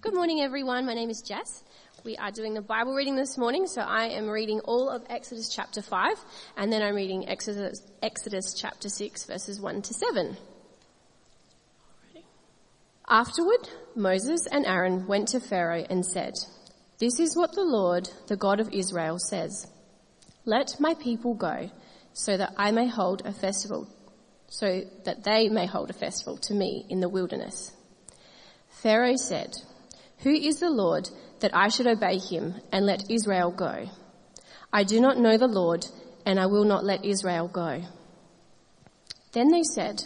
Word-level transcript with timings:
Good 0.00 0.14
morning, 0.14 0.40
everyone. 0.40 0.86
My 0.86 0.94
name 0.94 1.10
is 1.10 1.22
Jess. 1.22 1.62
We 2.02 2.16
are 2.16 2.30
doing 2.30 2.54
the 2.54 2.62
Bible 2.62 2.94
reading 2.94 3.14
this 3.14 3.36
morning, 3.36 3.66
so 3.66 3.82
I 3.82 4.06
am 4.06 4.28
reading 4.28 4.60
all 4.60 4.88
of 4.88 5.04
Exodus 5.10 5.48
chapter 5.54 5.82
5, 5.82 6.08
and 6.56 6.72
then 6.72 6.82
I'm 6.82 6.94
reading 6.94 7.28
Exodus, 7.28 7.82
Exodus 8.02 8.54
chapter 8.54 8.88
6, 8.88 9.26
verses 9.26 9.60
1 9.60 9.82
to 9.82 9.94
7. 9.94 10.36
Afterward, 13.08 13.68
Moses 13.94 14.46
and 14.50 14.66
Aaron 14.66 15.06
went 15.06 15.28
to 15.28 15.40
Pharaoh 15.40 15.84
and 15.88 16.04
said, 16.04 16.34
This 16.98 17.20
is 17.20 17.36
what 17.36 17.52
the 17.52 17.64
Lord, 17.64 18.08
the 18.28 18.36
God 18.36 18.60
of 18.60 18.72
Israel, 18.72 19.18
says. 19.18 19.66
Let 20.44 20.80
my 20.80 20.94
people 20.94 21.34
go, 21.34 21.70
so 22.12 22.36
that 22.36 22.54
I 22.56 22.70
may 22.70 22.88
hold 22.88 23.22
a 23.26 23.32
festival, 23.32 23.88
so 24.48 24.82
that 25.04 25.22
they 25.22 25.48
may 25.48 25.66
hold 25.66 25.90
a 25.90 25.94
festival 25.94 26.38
to 26.38 26.54
me 26.54 26.86
in 26.88 27.00
the 27.00 27.08
wilderness. 27.08 27.72
Pharaoh 28.82 29.16
said, 29.16 29.54
who 30.18 30.30
is 30.30 30.58
the 30.58 30.70
Lord 30.70 31.08
that 31.38 31.54
I 31.54 31.68
should 31.68 31.86
obey 31.86 32.18
him 32.18 32.60
and 32.72 32.84
let 32.84 33.10
Israel 33.10 33.52
go? 33.52 33.86
I 34.72 34.82
do 34.82 35.00
not 35.00 35.18
know 35.18 35.36
the 35.36 35.46
Lord 35.46 35.86
and 36.26 36.40
I 36.40 36.46
will 36.46 36.64
not 36.64 36.84
let 36.84 37.04
Israel 37.04 37.46
go. 37.46 37.82
Then 39.32 39.50
they 39.52 39.62
said, 39.62 40.02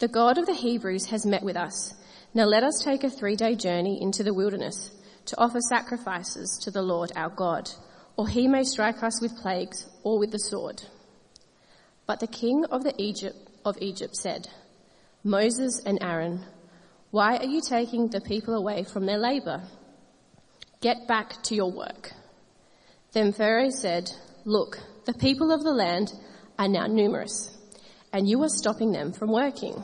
the 0.00 0.08
God 0.08 0.38
of 0.38 0.46
the 0.46 0.54
Hebrews 0.54 1.06
has 1.06 1.24
met 1.24 1.42
with 1.42 1.56
us. 1.56 1.94
Now 2.34 2.44
let 2.44 2.64
us 2.64 2.82
take 2.84 3.04
a 3.04 3.10
three 3.10 3.36
day 3.36 3.54
journey 3.54 4.02
into 4.02 4.24
the 4.24 4.34
wilderness 4.34 4.90
to 5.26 5.38
offer 5.38 5.60
sacrifices 5.60 6.58
to 6.64 6.70
the 6.70 6.82
Lord 6.82 7.12
our 7.14 7.30
God, 7.30 7.70
or 8.16 8.28
he 8.28 8.48
may 8.48 8.64
strike 8.64 9.02
us 9.02 9.20
with 9.20 9.40
plagues 9.40 9.88
or 10.02 10.18
with 10.18 10.32
the 10.32 10.38
sword. 10.38 10.82
But 12.06 12.20
the 12.20 12.26
king 12.26 12.64
of 12.70 12.82
the 12.82 12.94
Egypt 12.98 13.36
of 13.64 13.78
Egypt 13.80 14.16
said, 14.16 14.48
Moses 15.24 15.80
and 15.84 15.98
Aaron, 16.02 16.44
why 17.16 17.38
are 17.38 17.46
you 17.46 17.62
taking 17.62 18.08
the 18.08 18.20
people 18.20 18.52
away 18.52 18.84
from 18.84 19.06
their 19.06 19.16
labor? 19.16 19.62
Get 20.82 21.08
back 21.08 21.42
to 21.44 21.54
your 21.54 21.72
work. 21.72 22.12
Then 23.12 23.32
Pharaoh 23.32 23.70
said, 23.70 24.10
look, 24.44 24.78
the 25.06 25.14
people 25.14 25.50
of 25.50 25.64
the 25.64 25.72
land 25.72 26.12
are 26.58 26.68
now 26.68 26.86
numerous 26.86 27.56
and 28.12 28.28
you 28.28 28.42
are 28.42 28.50
stopping 28.50 28.92
them 28.92 29.14
from 29.14 29.32
working. 29.32 29.82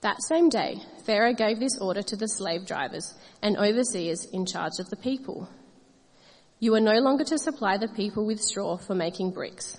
That 0.00 0.22
same 0.22 0.48
day, 0.48 0.76
Pharaoh 1.04 1.34
gave 1.34 1.60
this 1.60 1.78
order 1.78 2.00
to 2.00 2.16
the 2.16 2.28
slave 2.28 2.64
drivers 2.64 3.12
and 3.42 3.58
overseers 3.58 4.24
in 4.32 4.46
charge 4.46 4.78
of 4.80 4.88
the 4.88 4.96
people. 4.96 5.50
You 6.60 6.74
are 6.76 6.80
no 6.80 6.98
longer 7.00 7.24
to 7.24 7.36
supply 7.36 7.76
the 7.76 7.88
people 7.88 8.24
with 8.24 8.40
straw 8.40 8.78
for 8.78 8.94
making 8.94 9.32
bricks. 9.32 9.76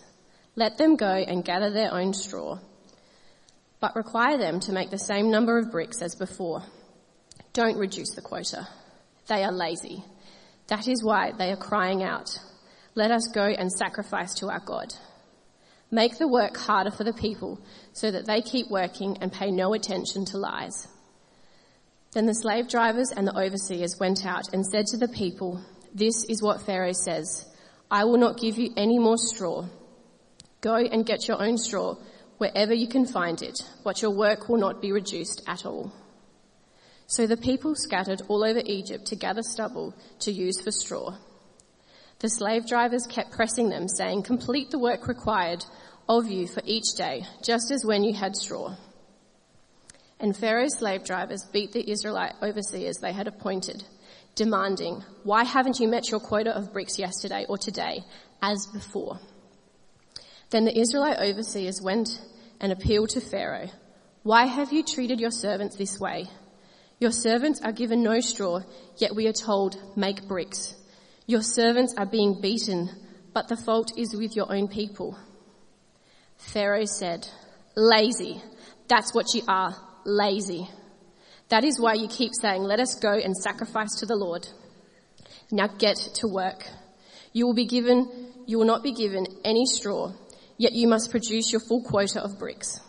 Let 0.56 0.78
them 0.78 0.98
go 0.98 1.16
and 1.16 1.44
gather 1.44 1.72
their 1.72 1.92
own 1.92 2.14
straw 2.14 2.60
but 3.84 3.98
require 3.98 4.38
them 4.38 4.62
to 4.62 4.72
make 4.72 4.92
the 4.92 4.98
same 4.98 5.30
number 5.30 5.58
of 5.58 5.70
bricks 5.70 6.02
as 6.02 6.16
before. 6.16 6.64
Don't 7.52 7.78
reduce 7.78 8.12
the 8.12 8.22
quota. 8.22 8.66
They 9.28 9.44
are 9.44 9.52
lazy. 9.52 10.06
That 10.68 10.88
is 10.88 11.04
why 11.04 11.34
they 11.34 11.52
are 11.52 11.58
crying 11.58 12.02
out, 12.02 12.40
let 12.96 13.12
us 13.12 13.28
go 13.36 13.44
and 13.44 13.70
sacrifice 13.70 14.36
to 14.36 14.48
our 14.50 14.62
God. 14.62 14.94
Make 15.92 16.18
the 16.18 16.30
work 16.30 16.56
harder 16.56 16.92
for 16.92 17.04
the 17.04 17.12
people 17.12 17.60
so 17.92 18.10
that 18.10 18.26
they 18.26 18.42
keep 18.42 18.70
working 18.70 19.18
and 19.20 19.34
pay 19.34 19.52
no 19.52 19.74
attention 19.74 20.24
to 20.28 20.38
lies. 20.38 20.88
Then 22.14 22.26
the 22.26 22.36
slave 22.36 22.70
drivers 22.70 23.12
and 23.14 23.28
the 23.28 23.38
overseers 23.38 24.00
went 24.00 24.26
out 24.26 24.54
and 24.54 24.66
said 24.66 24.86
to 24.88 24.98
the 24.98 25.10
people, 25.10 25.62
this 25.94 26.24
is 26.30 26.42
what 26.42 26.66
Pharaoh 26.66 26.94
says. 26.94 27.46
I 27.92 28.06
will 28.06 28.18
not 28.18 28.40
give 28.40 28.58
you 28.58 28.72
any 28.78 28.98
more 28.98 29.18
straw. 29.18 29.66
Go 30.62 30.76
and 30.76 31.06
get 31.06 31.28
your 31.28 31.44
own 31.44 31.58
straw 31.58 31.98
wherever 32.44 32.74
you 32.74 32.90
can 32.90 33.06
find 33.06 33.42
it, 33.42 33.58
but 33.86 34.02
your 34.02 34.12
work 34.12 34.50
will 34.50 34.58
not 34.58 34.82
be 34.82 34.92
reduced 34.92 35.42
at 35.48 35.66
all. 35.66 35.94
So 37.08 37.26
the 37.26 37.38
people 37.38 37.74
scattered 37.74 38.22
all 38.28 38.44
over 38.44 38.62
Egypt 38.66 39.06
to 39.08 39.16
gather 39.16 39.44
stubble 39.44 39.96
to 40.20 40.32
use 40.32 40.60
for 40.62 40.72
straw. 40.72 41.16
The 42.20 42.28
slave 42.30 42.68
drivers 42.68 43.08
kept 43.08 43.32
pressing 43.32 43.70
them, 43.70 43.88
saying, 43.88 44.24
complete 44.24 44.72
the 44.72 44.80
work 44.80 45.08
required 45.08 45.64
of 46.10 46.30
you 46.30 46.48
for 46.48 46.62
each 46.66 46.96
day, 46.98 47.24
just 47.42 47.72
as 47.72 47.86
when 47.86 48.04
you 48.04 48.14
had 48.14 48.36
straw. 48.36 48.76
And 50.20 50.36
Pharaoh's 50.36 50.78
slave 50.78 51.06
drivers 51.06 51.46
beat 51.54 51.72
the 51.72 51.90
Israelite 51.90 52.36
overseers 52.42 52.98
they 52.98 53.14
had 53.14 53.30
appointed, 53.30 53.86
demanding, 54.36 55.02
why 55.24 55.46
haven't 55.46 55.80
you 55.80 55.88
met 55.88 56.12
your 56.12 56.20
quota 56.20 56.54
of 56.54 56.74
bricks 56.74 57.00
yesterday 57.00 57.46
or 57.48 57.58
today 57.58 58.02
as 58.42 58.68
before? 58.74 59.18
Then 60.50 60.66
the 60.66 60.78
Israelite 60.78 61.20
overseers 61.20 61.82
went 61.82 62.10
and 62.64 62.72
appealed 62.72 63.10
to 63.10 63.20
Pharaoh. 63.20 63.70
Why 64.24 64.46
have 64.46 64.72
you 64.72 64.84
treated 64.84 65.20
your 65.20 65.32
servants 65.32 65.76
this 65.76 66.00
way? 66.00 66.30
Your 66.98 67.12
servants 67.12 67.62
are 67.62 67.74
given 67.74 68.02
no 68.02 68.22
straw, 68.22 68.62
yet 68.98 69.14
we 69.14 69.28
are 69.28 69.34
told, 69.34 69.76
make 69.98 70.30
bricks. 70.30 70.74
Your 71.28 71.42
servants 71.42 71.94
are 71.98 72.06
being 72.06 72.40
beaten, 72.40 72.90
but 73.34 73.50
the 73.50 73.58
fault 73.58 73.92
is 73.98 74.16
with 74.16 74.38
your 74.38 74.50
own 74.50 74.70
people. 74.70 75.20
Pharaoh 76.38 76.86
said, 76.86 77.28
lazy. 77.76 78.42
That's 78.88 79.14
what 79.14 79.34
you 79.34 79.42
are, 79.50 79.76
lazy. 80.06 80.70
That 81.50 81.66
is 81.66 81.82
why 81.82 81.96
you 81.96 82.08
keep 82.08 82.32
saying, 82.34 82.64
let 82.64 82.80
us 82.80 82.96
go 82.96 83.12
and 83.12 83.36
sacrifice 83.36 84.00
to 84.00 84.06
the 84.06 84.16
Lord. 84.16 84.48
Now 85.52 85.68
get 85.68 85.98
to 86.16 86.30
work. 86.30 86.66
You 87.34 87.46
will 87.46 87.54
be 87.54 87.66
given, 87.66 88.32
you 88.46 88.58
will 88.58 88.66
not 88.66 88.84
be 88.84 88.94
given 88.94 89.26
any 89.44 89.66
straw 89.66 90.14
yet 90.58 90.74
you 90.74 90.88
must 90.88 91.12
produce 91.12 91.52
your 91.52 91.62
full 91.62 91.84
quota 91.84 92.22
of 92.22 92.40
bricks. 92.40 92.80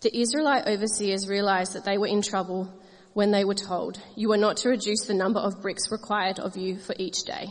The 0.00 0.20
Israelite 0.20 0.66
overseers 0.66 1.28
realized 1.28 1.72
that 1.74 1.84
they 1.84 1.98
were 1.98 2.06
in 2.06 2.22
trouble 2.22 2.72
when 3.14 3.30
they 3.30 3.44
were 3.44 3.54
told, 3.54 3.98
you 4.14 4.30
are 4.32 4.36
not 4.36 4.58
to 4.58 4.68
reduce 4.68 5.06
the 5.06 5.14
number 5.14 5.40
of 5.40 5.62
bricks 5.62 5.90
required 5.90 6.38
of 6.38 6.56
you 6.56 6.78
for 6.78 6.94
each 6.98 7.22
day. 7.22 7.46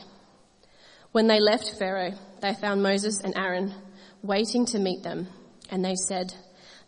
When 1.11 1.25
they 1.25 1.39
left 1.39 1.79
Pharaoh, 1.79 2.13
they 2.41 2.53
found 2.53 2.83
Moses 2.83 3.19
and 3.21 3.35
Aaron 3.35 3.73
waiting 4.21 4.65
to 4.67 4.79
meet 4.79 5.01
them, 5.01 5.27
and 5.71 5.83
they 5.83 5.95
said, 5.95 6.33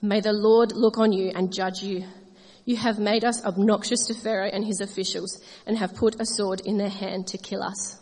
May 0.02 0.22
the 0.22 0.32
Lord 0.32 0.74
look 0.74 1.00
on 1.00 1.12
you 1.12 1.32
and 1.34 1.52
judge 1.52 1.82
you. 1.82 2.06
You 2.66 2.76
have 2.78 3.00
made 3.00 3.26
us 3.26 3.44
obnoxious 3.44 4.06
to 4.08 4.14
Pharaoh 4.14 4.52
and 4.52 4.64
his 4.64 4.80
officials 4.80 5.42
and 5.66 5.78
have 5.78 5.96
put 5.96 6.22
a 6.22 6.26
sword 6.26 6.62
in 6.64 6.78
their 6.78 6.90
hand 6.90 7.28
to 7.28 7.38
kill 7.40 7.64
us. 7.64 7.98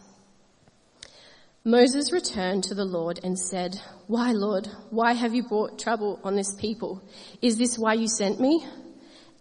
Moses 1.68 2.12
returned 2.12 2.64
to 2.66 2.76
the 2.76 2.86
Lord 2.86 3.20
and 3.24 3.40
said, 3.40 3.81
Why, 4.06 4.34
Lord, 4.34 4.70
why 4.92 5.14
have 5.14 5.34
you 5.34 5.42
brought 5.42 5.80
trouble 5.80 6.20
on 6.24 6.36
this 6.36 6.53
people? 6.53 7.02
Is 7.42 7.58
this 7.58 7.76
why 7.76 7.96
you 7.96 8.08
sent 8.08 8.40
me? 8.40 8.64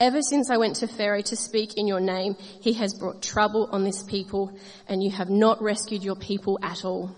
Ever 0.01 0.23
since 0.23 0.49
I 0.49 0.57
went 0.57 0.77
to 0.77 0.89
Pharaoh 0.89 1.21
to 1.21 1.37
speak 1.37 1.77
in 1.77 1.87
your 1.87 2.01
name, 2.01 2.37
he 2.62 2.73
has 2.73 2.95
brought 2.95 3.23
trouble 3.23 3.69
on 3.71 3.85
this 3.85 4.03
people, 4.05 4.59
and 4.89 5.03
you 5.03 5.11
have 5.11 5.29
not 5.29 5.61
rescued 5.61 6.03
your 6.03 6.17
people 6.17 6.59
at 6.62 6.83
all. 6.83 7.15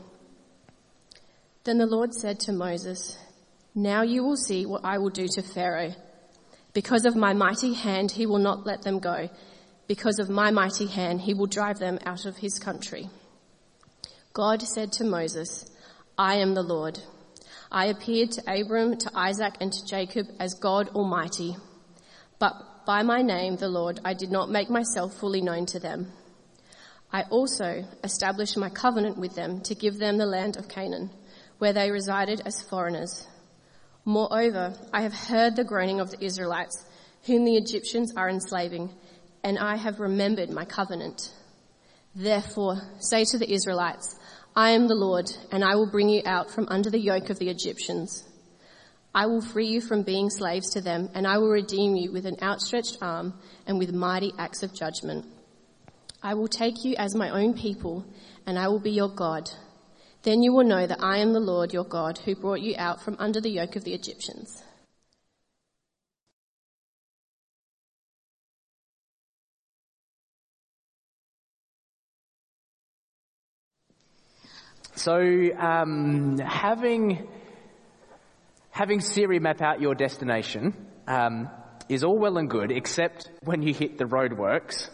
Then 1.63 1.79
the 1.79 1.87
Lord 1.87 2.13
said 2.13 2.41
to 2.41 2.53
Moses, 2.53 3.17
Now 3.77 4.03
you 4.03 4.25
will 4.25 4.37
see 4.37 4.67
what 4.67 4.85
I 4.85 4.99
will 4.99 5.11
do 5.11 5.29
to 5.29 5.43
Pharaoh. 5.43 5.95
Because 6.73 7.07
of 7.07 7.15
my 7.15 7.33
mighty 7.33 7.75
hand, 7.75 8.11
he 8.11 8.27
will 8.27 8.39
not 8.39 8.67
let 8.67 8.83
them 8.83 8.99
go. 8.99 9.31
Because 9.87 10.19
of 10.19 10.29
my 10.29 10.51
mighty 10.51 10.89
hand, 10.89 11.21
he 11.21 11.33
will 11.33 11.47
drive 11.47 11.79
them 11.79 12.01
out 12.05 12.27
of 12.27 12.39
his 12.39 12.59
country. 12.59 13.09
God 14.37 14.61
said 14.61 14.93
to 14.93 15.05
Moses, 15.05 15.65
I 16.19 16.35
am 16.41 16.53
the 16.53 16.63
Lord. 16.63 16.99
I 17.73 17.87
appeared 17.87 18.33
to 18.33 18.43
Abram, 18.47 18.99
to 18.99 19.11
Isaac, 19.15 19.55
and 19.63 19.73
to 19.73 19.87
Jacob 19.87 20.27
as 20.39 20.53
God 20.53 20.91
Almighty. 20.91 21.57
But 22.39 22.85
by 22.85 23.03
my 23.03 23.23
name, 23.23 23.57
the 23.57 23.71
Lord, 23.71 23.99
I 24.05 24.13
did 24.13 24.31
not 24.31 24.51
make 24.51 24.69
myself 24.69 25.15
fully 25.15 25.41
known 25.41 25.65
to 25.67 25.81
them. 25.81 26.13
I 27.11 27.23
also 27.31 27.87
established 28.05 28.59
my 28.59 28.69
covenant 28.69 29.17
with 29.17 29.35
them 29.35 29.63
to 29.63 29.75
give 29.75 29.97
them 29.97 30.19
the 30.19 30.27
land 30.27 30.59
of 30.59 30.69
Canaan, 30.69 31.09
where 31.57 31.73
they 31.73 31.91
resided 31.91 32.43
as 32.45 32.61
foreigners. 32.61 33.27
Moreover, 34.05 34.75
I 34.93 35.01
have 35.01 35.15
heard 35.15 35.57
the 35.57 35.65
groaning 35.65 35.99
of 35.99 36.11
the 36.11 36.23
Israelites, 36.23 36.85
whom 37.25 37.47
the 37.47 37.57
Egyptians 37.57 38.13
are 38.19 38.29
enslaving, 38.29 38.91
and 39.43 39.59
I 39.59 39.77
have 39.77 39.99
remembered 39.99 40.51
my 40.51 40.67
covenant. 40.67 41.33
Therefore, 42.15 42.83
say 42.99 43.25
to 43.25 43.39
the 43.39 43.51
Israelites, 43.51 44.16
I 44.59 44.71
am 44.71 44.89
the 44.89 44.95
Lord, 44.95 45.31
and 45.53 45.63
I 45.63 45.75
will 45.75 45.91
bring 45.91 46.09
you 46.09 46.23
out 46.25 46.51
from 46.51 46.67
under 46.71 46.89
the 46.89 46.99
yoke 46.99 47.29
of 47.29 47.39
the 47.39 47.51
Egyptians. 47.51 48.25
I 49.15 49.27
will 49.27 49.43
free 49.43 49.67
you 49.67 49.83
from 49.83 50.01
being 50.03 50.31
slaves 50.31 50.71
to 50.71 50.81
them, 50.81 51.11
and 51.13 51.27
I 51.27 51.37
will 51.37 51.51
redeem 51.51 51.95
you 51.95 52.11
with 52.11 52.25
an 52.25 52.39
outstretched 52.41 52.97
arm 53.03 53.35
and 53.67 53.79
with 53.79 53.93
mighty 53.93 54.33
acts 54.39 54.63
of 54.63 54.73
judgment. 54.73 55.27
I 56.23 56.33
will 56.33 56.49
take 56.49 56.87
you 56.87 56.95
as 56.97 57.15
my 57.15 57.29
own 57.29 57.53
people, 57.53 58.07
and 58.47 58.59
I 58.59 58.69
will 58.69 58.81
be 58.81 58.93
your 58.93 59.11
God. 59.11 59.51
Then 60.23 60.43
you 60.43 60.55
will 60.55 60.65
know 60.65 60.87
that 60.87 61.03
I 61.03 61.19
am 61.19 61.35
the 61.35 61.39
Lord 61.39 61.75
your 61.75 61.85
God 61.85 62.17
who 62.25 62.35
brought 62.35 62.63
you 62.63 62.77
out 62.79 63.03
from 63.03 63.17
under 63.19 63.43
the 63.43 63.51
yoke 63.51 63.77
of 63.77 63.85
the 63.85 63.93
Egyptians. 63.93 64.63
So, 74.97 75.21
um, 75.59 76.39
having 76.39 77.29
having 78.71 79.01
Siri 79.01 79.39
map 79.39 79.63
out 79.63 79.81
your 79.81 79.95
destination, 79.95 80.75
um, 81.07 81.49
is 81.89 82.05
all 82.05 82.19
well 82.19 82.37
and 82.39 82.51
good, 82.51 82.73
except 82.73 83.31
when 83.43 83.63
you 83.63 83.73
hit 83.73 83.99
the 83.99 84.05
roadworks 84.05 84.89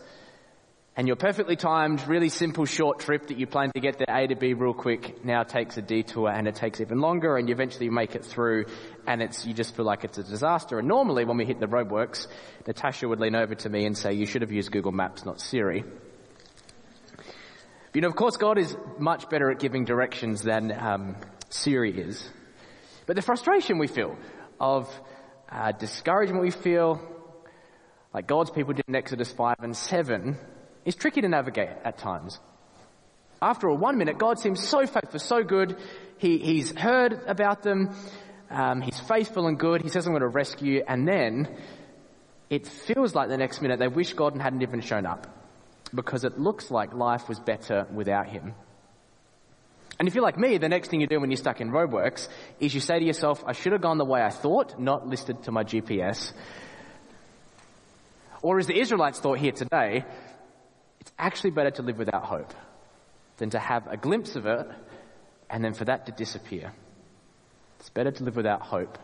and 0.94 1.06
your 1.06 1.16
perfectly 1.16 1.56
timed, 1.56 2.06
really 2.06 2.28
simple 2.28 2.66
short 2.66 2.98
trip 2.98 3.28
that 3.28 3.38
you 3.38 3.46
plan 3.46 3.70
to 3.74 3.80
get 3.80 3.96
there 3.96 4.14
A 4.14 4.26
to 4.26 4.36
B 4.36 4.52
real 4.52 4.74
quick 4.74 5.24
now 5.24 5.42
takes 5.42 5.78
a 5.78 5.82
detour 5.82 6.28
and 6.28 6.46
it 6.46 6.54
takes 6.54 6.82
even 6.82 7.00
longer 7.00 7.36
and 7.38 7.48
you 7.48 7.54
eventually 7.54 7.88
make 7.88 8.14
it 8.14 8.24
through 8.24 8.66
and 9.06 9.22
it's, 9.22 9.46
you 9.46 9.54
just 9.54 9.74
feel 9.74 9.86
like 9.86 10.04
it's 10.04 10.18
a 10.18 10.22
disaster. 10.22 10.78
And 10.78 10.86
normally 10.86 11.24
when 11.24 11.38
we 11.38 11.46
hit 11.46 11.60
the 11.60 11.66
roadworks, 11.66 12.26
Natasha 12.66 13.08
would 13.08 13.20
lean 13.20 13.34
over 13.34 13.54
to 13.54 13.68
me 13.70 13.86
and 13.86 13.96
say, 13.96 14.12
you 14.12 14.26
should 14.26 14.42
have 14.42 14.52
used 14.52 14.70
Google 14.70 14.92
Maps, 14.92 15.24
not 15.24 15.40
Siri. 15.40 15.84
But, 17.92 17.96
you 17.96 18.02
know, 18.02 18.08
of 18.08 18.16
course 18.16 18.38
God 18.38 18.56
is 18.56 18.74
much 18.98 19.28
better 19.28 19.50
at 19.50 19.58
giving 19.58 19.84
directions 19.84 20.40
than 20.40 20.72
um, 20.72 21.16
Siri 21.50 22.00
is. 22.00 22.26
But 23.04 23.16
the 23.16 23.22
frustration 23.22 23.78
we 23.78 23.86
feel 23.86 24.16
of 24.58 24.88
uh, 25.50 25.72
discouragement 25.72 26.42
we 26.42 26.52
feel, 26.52 27.02
like 28.14 28.26
God's 28.26 28.50
people 28.50 28.72
did 28.72 28.86
in 28.88 28.94
Exodus 28.94 29.30
5 29.30 29.56
and 29.60 29.76
7, 29.76 30.38
is 30.86 30.94
tricky 30.94 31.20
to 31.20 31.28
navigate 31.28 31.68
at 31.84 31.98
times. 31.98 32.40
After 33.42 33.68
all, 33.68 33.76
one 33.76 33.98
minute, 33.98 34.16
God 34.16 34.38
seems 34.38 34.66
so 34.66 34.86
faithful, 34.86 35.18
so 35.18 35.42
good. 35.42 35.76
He, 36.16 36.38
he's 36.38 36.74
heard 36.74 37.12
about 37.26 37.62
them. 37.62 37.94
Um, 38.48 38.80
he's 38.80 38.98
faithful 39.00 39.48
and 39.48 39.58
good. 39.58 39.82
He 39.82 39.88
says, 39.88 40.06
I'm 40.06 40.12
going 40.12 40.22
to 40.22 40.28
rescue 40.28 40.76
you. 40.76 40.84
And 40.88 41.06
then 41.06 41.58
it 42.48 42.66
feels 42.66 43.14
like 43.14 43.28
the 43.28 43.36
next 43.36 43.60
minute 43.60 43.78
they 43.78 43.88
wish 43.88 44.14
God 44.14 44.34
hadn't 44.40 44.62
even 44.62 44.80
shown 44.80 45.04
up 45.04 45.41
because 45.94 46.24
it 46.24 46.38
looks 46.38 46.70
like 46.70 46.94
life 46.94 47.28
was 47.28 47.38
better 47.38 47.86
without 47.92 48.28
him. 48.28 48.54
And 49.98 50.08
if 50.08 50.14
you're 50.14 50.24
like 50.24 50.38
me, 50.38 50.58
the 50.58 50.68
next 50.68 50.88
thing 50.88 51.00
you 51.00 51.06
do 51.06 51.20
when 51.20 51.30
you're 51.30 51.36
stuck 51.36 51.60
in 51.60 51.70
roadworks 51.70 52.28
is 52.58 52.74
you 52.74 52.80
say 52.80 52.98
to 52.98 53.04
yourself, 53.04 53.44
I 53.46 53.52
should 53.52 53.72
have 53.72 53.82
gone 53.82 53.98
the 53.98 54.04
way 54.04 54.22
I 54.22 54.30
thought, 54.30 54.80
not 54.80 55.06
listed 55.06 55.44
to 55.44 55.52
my 55.52 55.64
GPS. 55.64 56.32
Or 58.40 58.58
as 58.58 58.66
the 58.66 58.78
Israelites 58.78 59.20
thought 59.20 59.38
here 59.38 59.52
today, 59.52 60.04
it's 61.00 61.12
actually 61.18 61.50
better 61.50 61.70
to 61.72 61.82
live 61.82 61.98
without 61.98 62.24
hope 62.24 62.52
than 63.36 63.50
to 63.50 63.58
have 63.58 63.86
a 63.86 63.96
glimpse 63.96 64.34
of 64.34 64.46
it 64.46 64.66
and 65.48 65.64
then 65.64 65.74
for 65.74 65.84
that 65.84 66.06
to 66.06 66.12
disappear. 66.12 66.72
It's 67.78 67.90
better 67.90 68.10
to 68.10 68.24
live 68.24 68.36
without 68.36 68.62
hope 68.62 68.98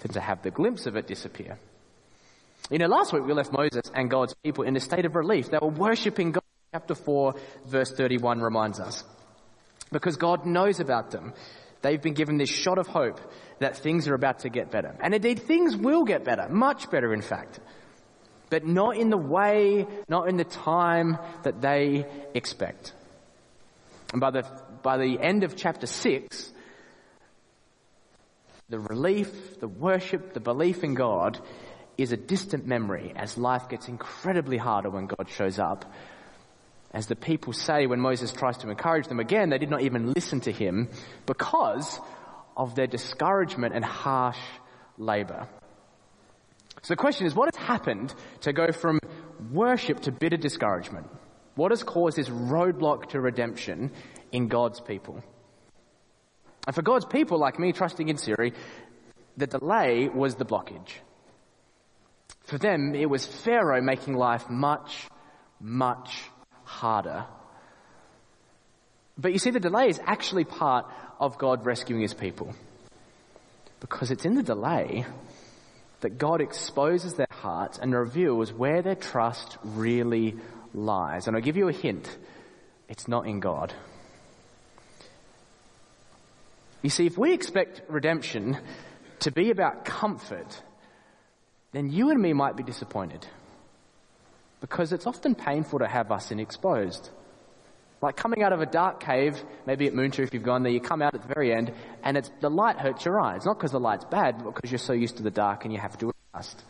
than 0.00 0.12
to 0.12 0.20
have 0.20 0.42
the 0.42 0.50
glimpse 0.50 0.86
of 0.86 0.96
it 0.96 1.06
disappear. 1.06 1.58
You 2.70 2.78
know, 2.78 2.86
last 2.86 3.12
week 3.12 3.24
we 3.24 3.32
left 3.32 3.52
Moses 3.52 3.90
and 3.94 4.10
God's 4.10 4.34
people 4.42 4.64
in 4.64 4.76
a 4.76 4.80
state 4.80 5.04
of 5.04 5.14
relief. 5.14 5.50
They 5.50 5.58
were 5.60 5.68
worshipping 5.68 6.32
God. 6.32 6.42
Chapter 6.72 6.94
4 6.94 7.34
verse 7.66 7.92
31 7.92 8.40
reminds 8.40 8.80
us. 8.80 9.04
Because 9.92 10.16
God 10.16 10.44
knows 10.44 10.80
about 10.80 11.10
them. 11.10 11.34
They've 11.82 12.00
been 12.00 12.14
given 12.14 12.38
this 12.38 12.50
shot 12.50 12.78
of 12.78 12.88
hope 12.88 13.20
that 13.60 13.76
things 13.76 14.08
are 14.08 14.14
about 14.14 14.40
to 14.40 14.48
get 14.48 14.70
better. 14.70 14.96
And 15.00 15.14
indeed 15.14 15.40
things 15.40 15.76
will 15.76 16.04
get 16.04 16.24
better. 16.24 16.48
Much 16.48 16.90
better 16.90 17.12
in 17.12 17.20
fact 17.20 17.60
but 18.54 18.64
not 18.64 18.96
in 18.96 19.10
the 19.10 19.16
way, 19.16 19.84
not 20.08 20.28
in 20.28 20.36
the 20.36 20.44
time 20.44 21.18
that 21.42 21.60
they 21.60 22.06
expect. 22.34 22.92
And 24.12 24.20
by 24.20 24.30
the, 24.30 24.46
by 24.80 24.96
the 24.96 25.18
end 25.20 25.42
of 25.42 25.56
chapter 25.56 25.88
6, 25.88 26.52
the 28.68 28.78
relief, 28.78 29.58
the 29.58 29.66
worship, 29.66 30.34
the 30.34 30.40
belief 30.40 30.84
in 30.84 30.94
God 30.94 31.40
is 31.96 32.12
a 32.12 32.16
distant 32.16 32.66
memory 32.66 33.12
as 33.16 33.38
life 33.38 33.68
gets 33.68 33.88
incredibly 33.88 34.56
harder 34.56 34.90
when 34.90 35.06
God 35.06 35.28
shows 35.28 35.58
up. 35.58 35.84
As 36.92 37.06
the 37.06 37.16
people 37.16 37.52
say 37.52 37.86
when 37.86 38.00
Moses 38.00 38.32
tries 38.32 38.58
to 38.58 38.70
encourage 38.70 39.08
them 39.08 39.20
again, 39.20 39.50
they 39.50 39.58
did 39.58 39.70
not 39.70 39.82
even 39.82 40.12
listen 40.12 40.40
to 40.42 40.52
him 40.52 40.88
because 41.26 42.00
of 42.56 42.74
their 42.74 42.86
discouragement 42.86 43.74
and 43.74 43.84
harsh 43.84 44.38
labor. 44.96 45.48
So 46.82 46.92
the 46.92 46.96
question 46.96 47.26
is, 47.26 47.34
what 47.34 47.54
has 47.54 47.64
happened 47.64 48.14
to 48.42 48.52
go 48.52 48.70
from 48.70 49.00
worship 49.50 50.00
to 50.00 50.12
bitter 50.12 50.36
discouragement? 50.36 51.08
What 51.54 51.70
has 51.72 51.82
caused 51.82 52.16
this 52.16 52.28
roadblock 52.28 53.10
to 53.10 53.20
redemption 53.20 53.92
in 54.32 54.48
God's 54.48 54.80
people? 54.80 55.22
And 56.66 56.74
for 56.74 56.82
God's 56.82 57.04
people, 57.04 57.38
like 57.38 57.58
me 57.58 57.72
trusting 57.72 58.08
in 58.08 58.16
Siri, 58.16 58.52
the 59.36 59.46
delay 59.46 60.08
was 60.08 60.34
the 60.34 60.44
blockage. 60.44 60.90
For 62.44 62.58
them, 62.58 62.94
it 62.94 63.08
was 63.08 63.26
Pharaoh 63.26 63.80
making 63.80 64.14
life 64.14 64.48
much, 64.50 65.06
much 65.60 66.22
harder. 66.64 67.24
But 69.16 69.32
you 69.32 69.38
see, 69.38 69.50
the 69.50 69.60
delay 69.60 69.88
is 69.88 70.00
actually 70.04 70.44
part 70.44 70.86
of 71.20 71.38
God 71.38 71.64
rescuing 71.64 72.02
his 72.02 72.14
people. 72.14 72.54
Because 73.80 74.10
it's 74.10 74.24
in 74.24 74.34
the 74.34 74.42
delay 74.42 75.06
that 76.00 76.18
God 76.18 76.40
exposes 76.40 77.14
their 77.14 77.26
hearts 77.30 77.78
and 77.78 77.94
reveals 77.94 78.52
where 78.52 78.82
their 78.82 78.94
trust 78.94 79.56
really 79.62 80.36
lies. 80.74 81.26
And 81.26 81.36
I'll 81.36 81.42
give 81.42 81.56
you 81.56 81.68
a 81.68 81.72
hint. 81.72 82.14
It's 82.88 83.08
not 83.08 83.26
in 83.26 83.40
God. 83.40 83.72
You 86.82 86.90
see, 86.90 87.06
if 87.06 87.16
we 87.16 87.32
expect 87.32 87.80
redemption 87.88 88.58
to 89.20 89.30
be 89.30 89.50
about 89.50 89.86
comfort, 89.86 90.62
then 91.74 91.90
you 91.90 92.10
and 92.10 92.22
me 92.22 92.32
might 92.32 92.56
be 92.56 92.62
disappointed. 92.62 93.26
Because 94.60 94.92
it's 94.92 95.06
often 95.06 95.34
painful 95.34 95.80
to 95.80 95.88
have 95.88 96.10
us 96.12 96.26
sin 96.26 96.38
exposed. 96.38 97.10
Like 98.00 98.16
coming 98.16 98.42
out 98.42 98.52
of 98.52 98.60
a 98.60 98.66
dark 98.66 99.00
cave, 99.00 99.42
maybe 99.66 99.86
at 99.86 99.94
Moonshire 99.94 100.24
if 100.24 100.32
you've 100.32 100.42
gone 100.42 100.62
there, 100.62 100.72
you 100.72 100.80
come 100.80 101.02
out 101.02 101.14
at 101.14 101.22
the 101.22 101.34
very 101.34 101.52
end 101.52 101.72
and 102.02 102.16
it's, 102.16 102.30
the 102.40 102.50
light 102.50 102.76
hurts 102.76 103.04
your 103.04 103.20
eyes. 103.20 103.44
Not 103.44 103.58
because 103.58 103.72
the 103.72 103.80
light's 103.80 104.04
bad, 104.04 104.44
but 104.44 104.54
because 104.54 104.70
you're 104.70 104.78
so 104.78 104.92
used 104.92 105.16
to 105.16 105.22
the 105.22 105.30
dark 105.30 105.64
and 105.64 105.72
you 105.72 105.80
have 105.80 105.98
to 105.98 106.12
adjust. 106.32 106.62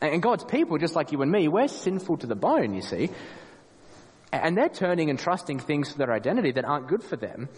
And 0.00 0.22
God's 0.22 0.44
people, 0.44 0.78
just 0.78 0.94
like 0.94 1.10
you 1.10 1.20
and 1.22 1.32
me, 1.32 1.48
we're 1.48 1.68
sinful 1.68 2.18
to 2.18 2.28
the 2.28 2.36
bone, 2.36 2.74
you 2.74 2.82
see. 2.82 3.10
And 4.32 4.56
they're 4.56 4.68
turning 4.68 5.10
and 5.10 5.18
trusting 5.18 5.58
things 5.58 5.90
for 5.90 5.98
their 5.98 6.12
identity 6.12 6.52
that 6.52 6.64
aren't 6.64 6.86
good 6.86 7.02
for 7.02 7.16
them. 7.16 7.48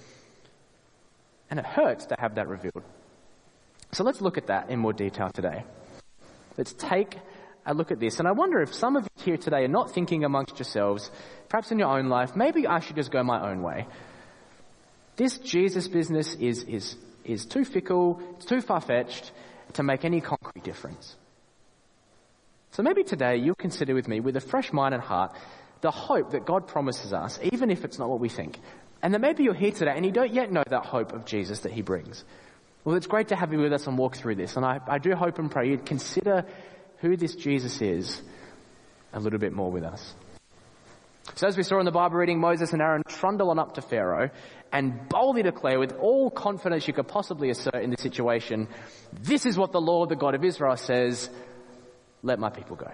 And 1.50 1.58
it 1.60 1.66
hurts 1.66 2.06
to 2.06 2.16
have 2.18 2.36
that 2.36 2.48
revealed. 2.48 2.84
So 3.92 4.04
let's 4.04 4.20
look 4.20 4.38
at 4.38 4.46
that 4.46 4.70
in 4.70 4.78
more 4.78 4.92
detail 4.92 5.30
today. 5.30 5.64
Let's 6.60 6.74
take 6.74 7.16
a 7.64 7.72
look 7.72 7.90
at 7.90 8.00
this. 8.00 8.18
And 8.18 8.28
I 8.28 8.32
wonder 8.32 8.60
if 8.60 8.74
some 8.74 8.94
of 8.94 9.04
you 9.04 9.24
here 9.24 9.36
today 9.38 9.64
are 9.64 9.68
not 9.68 9.92
thinking 9.92 10.24
amongst 10.24 10.58
yourselves, 10.58 11.10
perhaps 11.48 11.72
in 11.72 11.78
your 11.78 11.88
own 11.88 12.10
life, 12.10 12.36
maybe 12.36 12.66
I 12.66 12.80
should 12.80 12.96
just 12.96 13.10
go 13.10 13.22
my 13.22 13.50
own 13.50 13.62
way. 13.62 13.86
This 15.16 15.38
Jesus 15.38 15.88
business 15.88 16.34
is, 16.34 16.64
is, 16.64 16.96
is 17.24 17.46
too 17.46 17.64
fickle, 17.64 18.20
it's 18.36 18.44
too 18.44 18.60
far-fetched 18.60 19.32
to 19.72 19.82
make 19.82 20.04
any 20.04 20.20
concrete 20.20 20.62
difference. 20.62 21.16
So 22.72 22.82
maybe 22.82 23.04
today 23.04 23.38
you'll 23.38 23.54
consider 23.54 23.94
with 23.94 24.06
me, 24.06 24.20
with 24.20 24.36
a 24.36 24.40
fresh 24.42 24.70
mind 24.70 24.92
and 24.92 25.02
heart, 25.02 25.34
the 25.80 25.90
hope 25.90 26.32
that 26.32 26.44
God 26.44 26.66
promises 26.66 27.14
us, 27.14 27.38
even 27.54 27.70
if 27.70 27.86
it's 27.86 27.98
not 27.98 28.10
what 28.10 28.20
we 28.20 28.28
think. 28.28 28.58
And 29.00 29.14
that 29.14 29.22
maybe 29.22 29.44
you're 29.44 29.54
here 29.54 29.72
today 29.72 29.94
and 29.96 30.04
you 30.04 30.12
don't 30.12 30.34
yet 30.34 30.52
know 30.52 30.64
that 30.68 30.84
hope 30.84 31.14
of 31.14 31.24
Jesus 31.24 31.60
that 31.60 31.72
He 31.72 31.80
brings. 31.80 32.22
Well, 32.84 32.96
it's 32.96 33.06
great 33.06 33.28
to 33.28 33.36
have 33.36 33.52
you 33.52 33.58
with 33.58 33.72
us 33.72 33.86
and 33.86 33.98
walk 33.98 34.16
through 34.16 34.36
this. 34.36 34.56
And 34.56 34.64
I, 34.64 34.80
I 34.86 34.98
do 34.98 35.14
hope 35.14 35.38
and 35.38 35.50
pray 35.50 35.68
you'd 35.68 35.84
consider 35.84 36.46
who 36.98 37.16
this 37.16 37.34
Jesus 37.34 37.80
is 37.82 38.22
a 39.12 39.20
little 39.20 39.38
bit 39.38 39.52
more 39.52 39.70
with 39.70 39.84
us. 39.84 40.14
So 41.34 41.46
as 41.46 41.56
we 41.56 41.62
saw 41.62 41.78
in 41.78 41.84
the 41.84 41.92
Bible 41.92 42.16
reading, 42.16 42.40
Moses 42.40 42.72
and 42.72 42.82
Aaron 42.82 43.02
trundle 43.06 43.50
on 43.50 43.58
up 43.58 43.74
to 43.74 43.82
Pharaoh 43.82 44.30
and 44.72 45.08
boldly 45.08 45.42
declare 45.42 45.78
with 45.78 45.92
all 45.92 46.30
confidence 46.30 46.86
you 46.88 46.94
could 46.94 47.08
possibly 47.08 47.50
assert 47.50 47.76
in 47.76 47.90
this 47.90 48.00
situation, 48.00 48.68
this 49.12 49.46
is 49.46 49.58
what 49.58 49.72
the 49.72 49.80
Lord, 49.80 50.08
the 50.08 50.16
God 50.16 50.34
of 50.34 50.44
Israel 50.44 50.76
says, 50.76 51.28
let 52.22 52.38
my 52.38 52.50
people 52.50 52.76
go, 52.76 52.90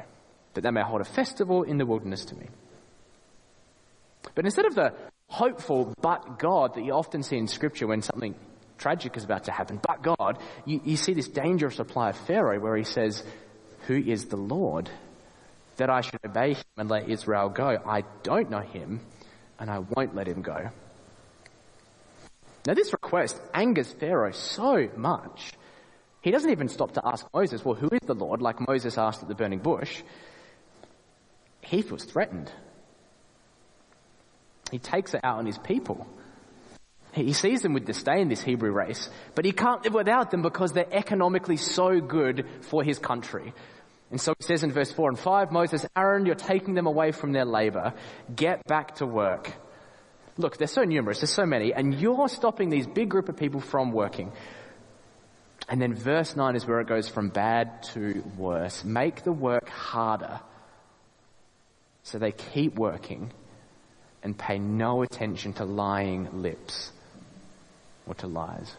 that 0.55 0.61
they 0.61 0.71
may 0.71 0.83
hold 0.83 1.01
a 1.01 1.05
festival 1.05 1.63
in 1.63 1.79
the 1.79 1.87
wilderness 1.87 2.25
to 2.27 2.35
me. 2.35 2.47
But 4.35 4.45
instead 4.45 4.67
of 4.67 4.75
the 4.75 4.93
hopeful 5.29 5.95
but 6.01 6.39
God 6.39 6.75
that 6.75 6.85
you 6.85 6.93
often 6.93 7.23
see 7.23 7.37
in 7.37 7.49
scripture 7.49 7.87
when 7.87 8.03
something 8.03 8.35
tragic 8.79 9.17
is 9.17 9.25
about 9.25 9.45
to 9.45 9.53
happen, 9.53 9.81
but 9.87 10.03
God, 10.03 10.39
you, 10.65 10.81
you 10.85 10.97
see 10.97 11.15
this 11.15 11.29
dangerous 11.29 11.79
reply 11.79 12.11
of 12.11 12.17
Pharaoh 12.17 12.61
where 12.61 12.77
he 12.77 12.85
says, 12.85 13.23
who 13.87 13.97
is 13.97 14.27
the 14.27 14.37
Lord? 14.37 14.91
That 15.77 15.91
I 15.91 16.01
should 16.01 16.21
obey 16.25 16.55
him 16.55 16.65
and 16.77 16.89
let 16.89 17.09
Israel 17.09 17.49
go. 17.49 17.79
I 17.87 18.05
don't 18.23 18.51
know 18.51 18.61
him 18.61 19.01
and 19.59 19.71
I 19.71 19.81
won't 19.81 20.15
let 20.15 20.27
him 20.27 20.43
go. 20.43 20.71
Now 22.67 22.75
this 22.75 22.93
request 22.93 23.41
angers 23.55 23.93
Pharaoh 23.93 24.33
so 24.33 24.89
much. 24.97 25.53
He 26.23 26.31
doesn't 26.33 26.51
even 26.51 26.69
stop 26.69 26.93
to 26.95 27.03
ask 27.05 27.25
Moses, 27.33 27.65
well, 27.65 27.75
who 27.75 27.89
is 27.93 28.01
the 28.05 28.15
Lord? 28.15 28.43
Like 28.43 28.67
Moses 28.67 28.99
asked 28.99 29.23
at 29.23 29.29
the 29.29 29.35
burning 29.35 29.61
bush. 29.61 30.03
He 31.61 31.83
feels 31.83 32.05
threatened. 32.05 32.51
He 34.73 34.79
takes 34.79 35.15
it 35.15 35.21
out 35.23 35.39
on 35.39 35.47
his 35.47 35.59
people. 35.59 36.07
He 37.25 37.33
sees 37.33 37.63
them 37.63 37.73
with 37.73 37.87
disdain, 37.87 38.29
this 38.29 38.43
Hebrew 38.43 38.71
race, 38.71 39.09
but 39.35 39.47
he 39.47 39.53
can't 39.53 39.83
live 39.83 39.95
without 39.95 40.31
them 40.31 40.43
because 40.43 40.73
they're 40.73 40.93
economically 40.93 41.57
so 41.57 41.99
good 41.99 42.47
for 42.61 42.83
his 42.85 42.99
country. 42.99 43.55
And 44.11 44.21
so 44.21 44.35
he 44.39 44.45
says 44.45 44.63
in 44.63 44.71
verse 44.71 44.93
4 44.93 45.09
and 45.11 45.19
5, 45.19 45.51
Moses, 45.51 45.87
Aaron, 45.97 46.27
you're 46.27 46.35
taking 46.35 46.75
them 46.75 46.87
away 46.87 47.13
from 47.13 47.33
their 47.33 47.47
labor. 47.47 47.95
Get 48.35 48.65
back 48.67 48.97
to 48.97 49.07
work. 49.07 49.51
Look, 50.37 50.59
they're 50.59 50.69
so 50.69 50.85
numerous, 50.85 51.21
there's 51.21 51.31
so 51.31 51.47
many, 51.47 51.73
and 51.73 51.95
you're 51.95 52.29
stopping 52.29 52.69
these 52.69 52.87
big 52.87 53.09
group 53.09 53.31
of 53.31 53.37
people 53.39 53.61
from 53.61 53.93
working. 53.93 54.31
And 55.71 55.81
then 55.81 55.95
verse 55.95 56.37
9 56.37 56.55
is 56.55 56.67
where 56.67 56.81
it 56.81 56.87
goes 56.87 57.09
from 57.09 57.31
bad 57.31 57.83
to 57.95 58.23
worse. 58.37 58.85
Make 58.85 59.25
the 59.25 59.33
work 59.33 59.71
harder 59.71 60.41
so 62.03 62.19
they 62.19 62.33
keep 62.33 62.75
working 62.75 63.33
and 64.23 64.37
pay 64.37 64.59
no 64.59 65.03
attention 65.03 65.55
to 65.55 65.65
lying 65.65 66.43
lips 66.43 66.93
or 68.07 68.15
to 68.15 68.27
lies. 68.27 68.75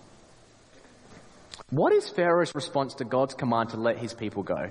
What 1.69 1.91
is 1.91 2.07
Pharaoh's 2.07 2.55
response 2.55 2.96
to 2.96 3.05
God's 3.05 3.34
command 3.34 3.69
to 3.69 3.77
let 3.77 3.98
his 3.98 4.13
people 4.13 4.43
go? 4.43 4.69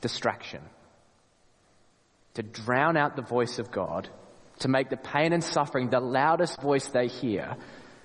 Distraction. 0.00 0.62
To 2.34 2.42
drown 2.42 2.96
out 2.96 3.16
the 3.16 3.22
voice 3.22 3.58
of 3.58 3.70
God, 3.70 4.08
to 4.60 4.68
make 4.68 4.88
the 4.88 4.96
pain 4.96 5.32
and 5.32 5.42
suffering 5.42 5.90
the 5.90 6.00
loudest 6.00 6.60
voice 6.62 6.86
they 6.88 7.08
hear, 7.08 7.56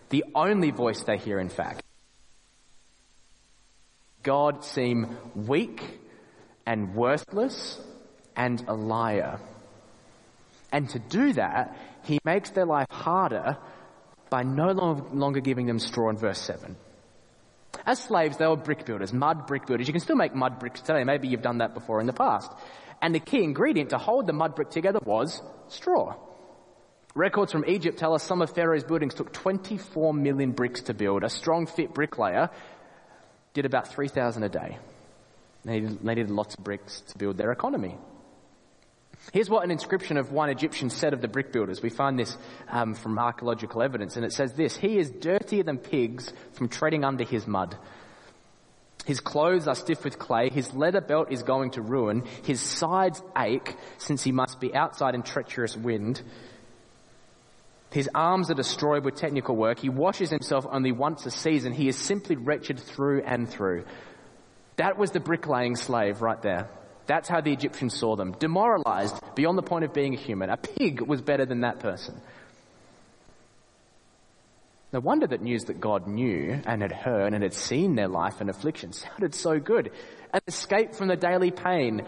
the 0.10 0.26
only 0.36 0.72
voice 0.72 1.04
they 1.04 1.18
hear, 1.18 1.40
in 1.40 1.50
fact. 1.50 1.84
God 4.24 4.64
seem 4.64 5.18
weak 5.36 6.00
and 6.66 6.96
worthless 6.96 7.80
and 8.36 8.64
a 8.68 8.74
liar. 8.74 9.40
And 10.72 10.90
to 10.90 11.00
do 11.00 11.34
that, 11.34 11.78
he 12.04 12.20
makes 12.26 12.50
their 12.50 12.66
life 12.66 12.88
harder 12.90 13.58
by 14.34 14.42
no 14.42 14.72
longer 15.14 15.42
giving 15.42 15.68
them 15.68 15.78
straw 15.78 16.10
in 16.10 16.18
verse 16.18 16.42
7. 16.42 16.76
As 17.86 18.00
slaves, 18.00 18.38
they 18.38 18.48
were 18.48 18.56
brick 18.56 18.84
builders, 18.84 19.14
mud 19.14 19.46
brick 19.46 19.68
builders. 19.68 19.86
You 19.88 19.94
can 19.94 20.02
still 20.02 20.16
make 20.16 20.34
mud 20.34 20.58
bricks 20.58 20.82
today. 20.82 21.04
Maybe 21.04 21.28
you've 21.28 21.44
done 21.44 21.60
that 21.60 21.76
before 21.76 22.02
in 22.02 22.08
the 22.08 22.14
past. 22.14 22.52
And 23.00 23.14
the 23.14 23.20
key 23.20 23.44
ingredient 23.44 23.92
to 23.92 24.00
hold 24.00 24.26
the 24.26 24.34
mud 24.34 24.56
brick 24.56 24.72
together 24.72 24.98
was 25.06 25.40
straw. 25.68 26.16
Records 27.14 27.52
from 27.52 27.64
Egypt 27.68 28.00
tell 28.00 28.16
us 28.16 28.24
some 28.24 28.42
of 28.42 28.50
Pharaoh's 28.56 28.84
buildings 28.84 29.14
took 29.14 29.32
24 29.34 30.16
million 30.16 30.52
bricks 30.52 30.82
to 30.90 30.96
build. 30.96 31.24
A 31.24 31.30
strong 31.30 31.68
fit 31.68 31.94
bricklayer 31.94 32.50
did 33.54 33.68
about 33.68 33.90
3,000 33.90 34.42
a 34.42 34.50
day. 34.50 34.80
They 35.64 35.80
needed 35.80 36.32
lots 36.32 36.56
of 36.56 36.64
bricks 36.64 37.02
to 37.10 37.20
build 37.20 37.38
their 37.38 37.52
economy. 37.52 38.00
Here's 39.32 39.50
what 39.50 39.64
an 39.64 39.72
inscription 39.72 40.18
of 40.18 40.32
one 40.32 40.50
Egyptian 40.50 40.90
said 40.90 41.14
of 41.14 41.22
the 41.22 41.28
brick 41.28 41.52
builders. 41.52 41.82
We 41.82 41.90
find 41.90 42.20
this 42.20 42.38
um, 42.68 42.94
from 42.94 43.18
archaeological 43.18 43.82
evidence, 43.82 44.16
and 44.16 44.26
it 44.26 44.34
says 44.34 44.54
this 44.54 44.76
He 44.76 44.98
is 44.98 45.10
dirtier 45.10 45.64
than 45.64 45.78
pigs 45.78 46.34
from 46.54 46.68
treading 46.68 47.04
under 47.06 47.24
his 47.24 47.48
mud. 47.48 47.78
His 49.06 49.20
clothes 49.20 49.68
are 49.68 49.76
stiff 49.76 50.04
with 50.04 50.18
clay. 50.18 50.50
His 50.50 50.74
leather 50.74 51.02
belt 51.02 51.32
is 51.32 51.44
going 51.44 51.72
to 51.72 51.82
ruin. 51.82 52.24
His 52.44 52.62
sides 52.62 53.22
ache 53.38 53.76
since 53.98 54.24
he 54.24 54.32
must 54.32 54.60
be 54.62 54.74
outside 54.74 55.14
in 55.14 55.24
treacherous 55.24 55.76
wind. 55.76 56.22
His 57.92 58.10
arms 58.16 58.50
are 58.50 58.56
destroyed 58.56 59.04
with 59.04 59.16
technical 59.16 59.56
work. 59.56 59.78
He 59.78 59.90
washes 59.90 60.30
himself 60.30 60.66
only 60.70 60.92
once 60.92 61.26
a 61.26 61.32
season. 61.32 61.74
He 61.74 61.88
is 61.88 61.98
simply 61.98 62.38
wretched 62.38 62.80
through 62.80 63.24
and 63.24 63.48
through. 63.48 63.84
That 64.78 64.98
was 64.98 65.12
the 65.12 65.20
bricklaying 65.20 65.76
slave 65.76 66.22
right 66.22 66.42
there. 66.42 66.70
That's 67.06 67.28
how 67.28 67.42
the 67.42 67.52
Egyptians 67.52 67.98
saw 67.98 68.16
them. 68.16 68.34
Demoralized 68.34 69.20
beyond 69.36 69.58
the 69.58 69.64
point 69.64 69.86
of 69.86 69.94
being 69.94 70.14
a 70.14 70.18
human. 70.18 70.50
A 70.50 70.58
pig 70.58 71.02
was 71.02 71.22
better 71.22 71.46
than 71.46 71.62
that 71.62 71.80
person. 71.80 72.22
No 74.94 75.00
wonder 75.00 75.26
that 75.26 75.42
news 75.42 75.66
that 75.66 75.82
God 75.82 76.08
knew 76.08 76.62
and 76.66 76.82
had 76.84 76.92
heard 76.92 77.34
and 77.34 77.42
had 77.42 77.56
seen 77.56 77.96
their 77.96 78.08
life 78.08 78.42
and 78.42 78.50
affliction 78.50 78.94
sounded 78.94 79.34
so 79.34 79.60
good. 79.60 79.92
An 80.32 80.42
escape 80.48 80.94
from 80.94 81.08
the 81.08 81.16
daily 81.16 81.50
pain, 81.50 82.06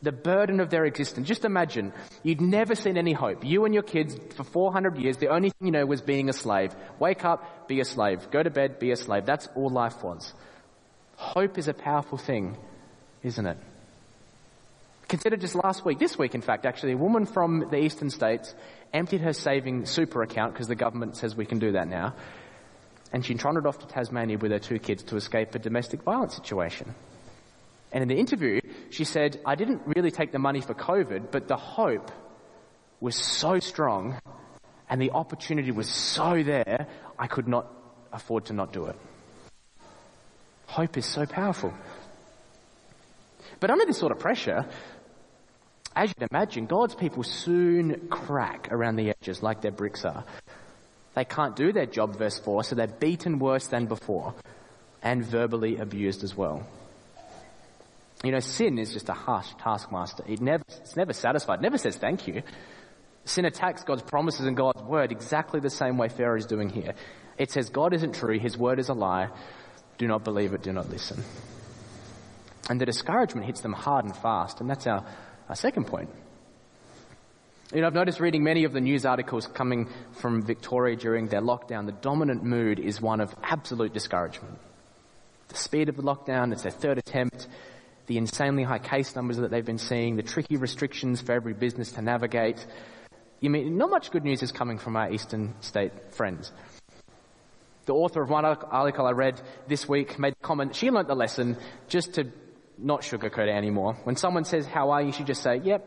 the 0.00 0.12
burden 0.12 0.60
of 0.60 0.70
their 0.70 0.86
existence. 0.86 1.28
Just 1.28 1.44
imagine, 1.44 1.92
you'd 2.22 2.40
never 2.40 2.74
seen 2.74 2.96
any 2.96 3.12
hope. 3.12 3.44
You 3.44 3.66
and 3.66 3.74
your 3.74 3.82
kids 3.82 4.16
for 4.34 4.44
400 4.44 4.96
years, 4.96 5.18
the 5.18 5.28
only 5.28 5.50
thing 5.50 5.66
you 5.66 5.72
know 5.72 5.84
was 5.84 6.00
being 6.00 6.30
a 6.30 6.32
slave. 6.32 6.74
Wake 6.98 7.24
up, 7.24 7.68
be 7.68 7.80
a 7.80 7.84
slave. 7.84 8.30
Go 8.30 8.42
to 8.42 8.50
bed, 8.50 8.78
be 8.78 8.92
a 8.92 8.96
slave. 8.96 9.26
That's 9.26 9.48
all 9.54 9.68
life 9.68 10.02
was. 10.02 10.32
Hope 11.16 11.58
is 11.58 11.68
a 11.68 11.74
powerful 11.74 12.16
thing, 12.16 12.56
isn't 13.22 13.46
it? 13.46 13.58
Consider 15.08 15.36
just 15.36 15.54
last 15.54 15.84
week, 15.84 15.98
this 15.98 16.18
week 16.18 16.34
in 16.34 16.40
fact, 16.40 16.66
actually, 16.66 16.92
a 16.92 16.96
woman 16.96 17.26
from 17.26 17.68
the 17.70 17.78
eastern 17.78 18.10
states 18.10 18.54
emptied 18.92 19.20
her 19.20 19.32
saving 19.32 19.86
super 19.86 20.22
account 20.22 20.52
because 20.52 20.66
the 20.66 20.74
government 20.74 21.16
says 21.16 21.36
we 21.36 21.46
can 21.46 21.58
do 21.58 21.72
that 21.72 21.86
now. 21.86 22.14
And 23.12 23.24
she 23.24 23.34
trundled 23.34 23.66
off 23.66 23.78
to 23.78 23.86
Tasmania 23.86 24.36
with 24.38 24.50
her 24.50 24.58
two 24.58 24.80
kids 24.80 25.04
to 25.04 25.16
escape 25.16 25.54
a 25.54 25.60
domestic 25.60 26.02
violence 26.02 26.34
situation. 26.34 26.92
And 27.92 28.02
in 28.02 28.08
the 28.08 28.16
interview, 28.16 28.60
she 28.90 29.04
said, 29.04 29.40
I 29.46 29.54
didn't 29.54 29.82
really 29.86 30.10
take 30.10 30.32
the 30.32 30.40
money 30.40 30.60
for 30.60 30.74
COVID, 30.74 31.30
but 31.30 31.46
the 31.46 31.56
hope 31.56 32.10
was 33.00 33.14
so 33.14 33.60
strong 33.60 34.18
and 34.88 35.00
the 35.00 35.12
opportunity 35.12 35.70
was 35.70 35.88
so 35.88 36.42
there, 36.42 36.88
I 37.18 37.26
could 37.28 37.46
not 37.46 37.70
afford 38.12 38.46
to 38.46 38.52
not 38.52 38.72
do 38.72 38.86
it. 38.86 38.96
Hope 40.66 40.96
is 40.96 41.06
so 41.06 41.26
powerful. 41.26 41.72
But 43.60 43.70
under 43.70 43.86
this 43.86 43.98
sort 43.98 44.12
of 44.12 44.18
pressure, 44.18 44.66
as 45.96 46.10
you'd 46.10 46.28
imagine, 46.30 46.66
God's 46.66 46.94
people 46.94 47.22
soon 47.22 48.08
crack 48.08 48.68
around 48.70 48.96
the 48.96 49.10
edges 49.10 49.42
like 49.42 49.62
their 49.62 49.72
bricks 49.72 50.04
are. 50.04 50.24
They 51.14 51.24
can't 51.24 51.56
do 51.56 51.72
their 51.72 51.86
job, 51.86 52.16
verse 52.16 52.38
4, 52.38 52.64
so 52.64 52.74
they're 52.74 52.86
beaten 52.86 53.38
worse 53.38 53.68
than 53.68 53.86
before 53.86 54.34
and 55.02 55.24
verbally 55.24 55.78
abused 55.78 56.22
as 56.22 56.36
well. 56.36 56.66
You 58.22 58.32
know, 58.32 58.40
sin 58.40 58.78
is 58.78 58.92
just 58.92 59.08
a 59.08 59.14
harsh 59.14 59.48
taskmaster. 59.58 60.24
It 60.28 60.42
never, 60.42 60.64
it's 60.68 60.96
never 60.96 61.14
satisfied, 61.14 61.62
never 61.62 61.78
says 61.78 61.96
thank 61.96 62.26
you. 62.26 62.42
Sin 63.24 63.46
attacks 63.46 63.82
God's 63.82 64.02
promises 64.02 64.46
and 64.46 64.56
God's 64.56 64.82
word 64.82 65.12
exactly 65.12 65.60
the 65.60 65.70
same 65.70 65.96
way 65.96 66.08
Pharaoh 66.08 66.36
is 66.36 66.46
doing 66.46 66.68
here. 66.68 66.94
It 67.38 67.50
says 67.50 67.70
God 67.70 67.94
isn't 67.94 68.14
true, 68.14 68.38
his 68.38 68.58
word 68.58 68.78
is 68.78 68.90
a 68.90 68.94
lie. 68.94 69.28
Do 69.96 70.06
not 70.06 70.24
believe 70.24 70.52
it, 70.52 70.62
do 70.62 70.72
not 70.72 70.90
listen. 70.90 71.24
And 72.68 72.80
the 72.80 72.86
discouragement 72.86 73.46
hits 73.46 73.62
them 73.62 73.72
hard 73.72 74.04
and 74.04 74.16
fast, 74.16 74.60
and 74.60 74.68
that's 74.68 74.86
our 74.86 75.06
a 75.48 75.56
second 75.56 75.86
point. 75.86 76.10
You 77.72 77.80
know, 77.80 77.88
I've 77.88 77.94
noticed 77.94 78.20
reading 78.20 78.44
many 78.44 78.64
of 78.64 78.72
the 78.72 78.80
news 78.80 79.04
articles 79.04 79.46
coming 79.48 79.88
from 80.12 80.42
Victoria 80.42 80.94
during 80.94 81.26
their 81.26 81.40
lockdown, 81.40 81.86
the 81.86 81.92
dominant 81.92 82.44
mood 82.44 82.78
is 82.78 83.00
one 83.00 83.20
of 83.20 83.34
absolute 83.42 83.92
discouragement. 83.92 84.58
The 85.48 85.56
speed 85.56 85.88
of 85.88 85.96
the 85.96 86.02
lockdown, 86.02 86.52
it's 86.52 86.62
their 86.62 86.70
third 86.70 86.98
attempt, 86.98 87.48
the 88.06 88.18
insanely 88.18 88.62
high 88.62 88.78
case 88.78 89.16
numbers 89.16 89.38
that 89.38 89.50
they've 89.50 89.64
been 89.64 89.78
seeing, 89.78 90.14
the 90.14 90.22
tricky 90.22 90.56
restrictions 90.56 91.20
for 91.20 91.32
every 91.32 91.54
business 91.54 91.92
to 91.92 92.02
navigate. 92.02 92.64
You 93.40 93.50
mean, 93.50 93.76
not 93.76 93.90
much 93.90 94.12
good 94.12 94.24
news 94.24 94.44
is 94.44 94.52
coming 94.52 94.78
from 94.78 94.96
our 94.96 95.10
eastern 95.10 95.54
state 95.60 96.14
friends. 96.14 96.52
The 97.86 97.94
author 97.94 98.22
of 98.22 98.30
one 98.30 98.44
article 98.44 99.06
I 99.06 99.12
read 99.12 99.40
this 99.66 99.88
week 99.88 100.18
made 100.18 100.34
a 100.34 100.44
comment, 100.44 100.74
she 100.76 100.90
learnt 100.90 101.08
the 101.08 101.14
lesson 101.14 101.56
just 101.88 102.14
to 102.14 102.30
not 102.78 103.02
sugarcoat 103.02 103.48
it 103.48 103.56
anymore. 103.56 103.96
When 104.04 104.16
someone 104.16 104.44
says, 104.44 104.66
how 104.66 104.90
are 104.90 105.00
you, 105.00 105.08
you 105.08 105.12
should 105.12 105.26
just 105.26 105.42
say, 105.42 105.60
yep, 105.62 105.84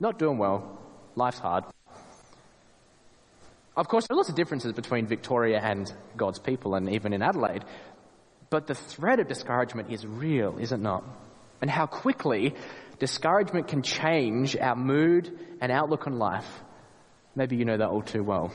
not 0.00 0.18
doing 0.18 0.38
well. 0.38 0.78
Life's 1.14 1.38
hard. 1.38 1.64
Of 3.76 3.88
course, 3.88 4.06
there 4.06 4.14
are 4.14 4.18
lots 4.18 4.28
of 4.28 4.36
differences 4.36 4.72
between 4.72 5.06
Victoria 5.06 5.60
and 5.60 5.92
God's 6.16 6.38
people 6.38 6.74
and 6.74 6.90
even 6.90 7.12
in 7.12 7.22
Adelaide. 7.22 7.64
But 8.50 8.66
the 8.66 8.74
threat 8.74 9.18
of 9.18 9.26
discouragement 9.26 9.90
is 9.90 10.06
real, 10.06 10.58
is 10.58 10.72
it 10.72 10.78
not? 10.78 11.04
And 11.60 11.70
how 11.70 11.86
quickly 11.86 12.54
discouragement 12.98 13.68
can 13.68 13.82
change 13.82 14.56
our 14.56 14.76
mood 14.76 15.36
and 15.60 15.72
outlook 15.72 16.06
on 16.06 16.18
life. 16.18 16.46
Maybe 17.34 17.56
you 17.56 17.64
know 17.64 17.76
that 17.76 17.88
all 17.88 18.02
too 18.02 18.22
well. 18.22 18.52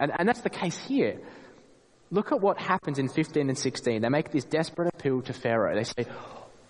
And, 0.00 0.10
and 0.18 0.28
that's 0.28 0.40
the 0.40 0.50
case 0.50 0.76
here. 0.76 1.20
Look 2.12 2.30
at 2.30 2.42
what 2.42 2.58
happens 2.58 2.98
in 2.98 3.08
15 3.08 3.48
and 3.48 3.56
16. 3.56 4.02
They 4.02 4.08
make 4.10 4.30
this 4.30 4.44
desperate 4.44 4.92
appeal 4.94 5.22
to 5.22 5.32
Pharaoh. 5.32 5.74
They 5.74 5.84
say, 5.84 6.06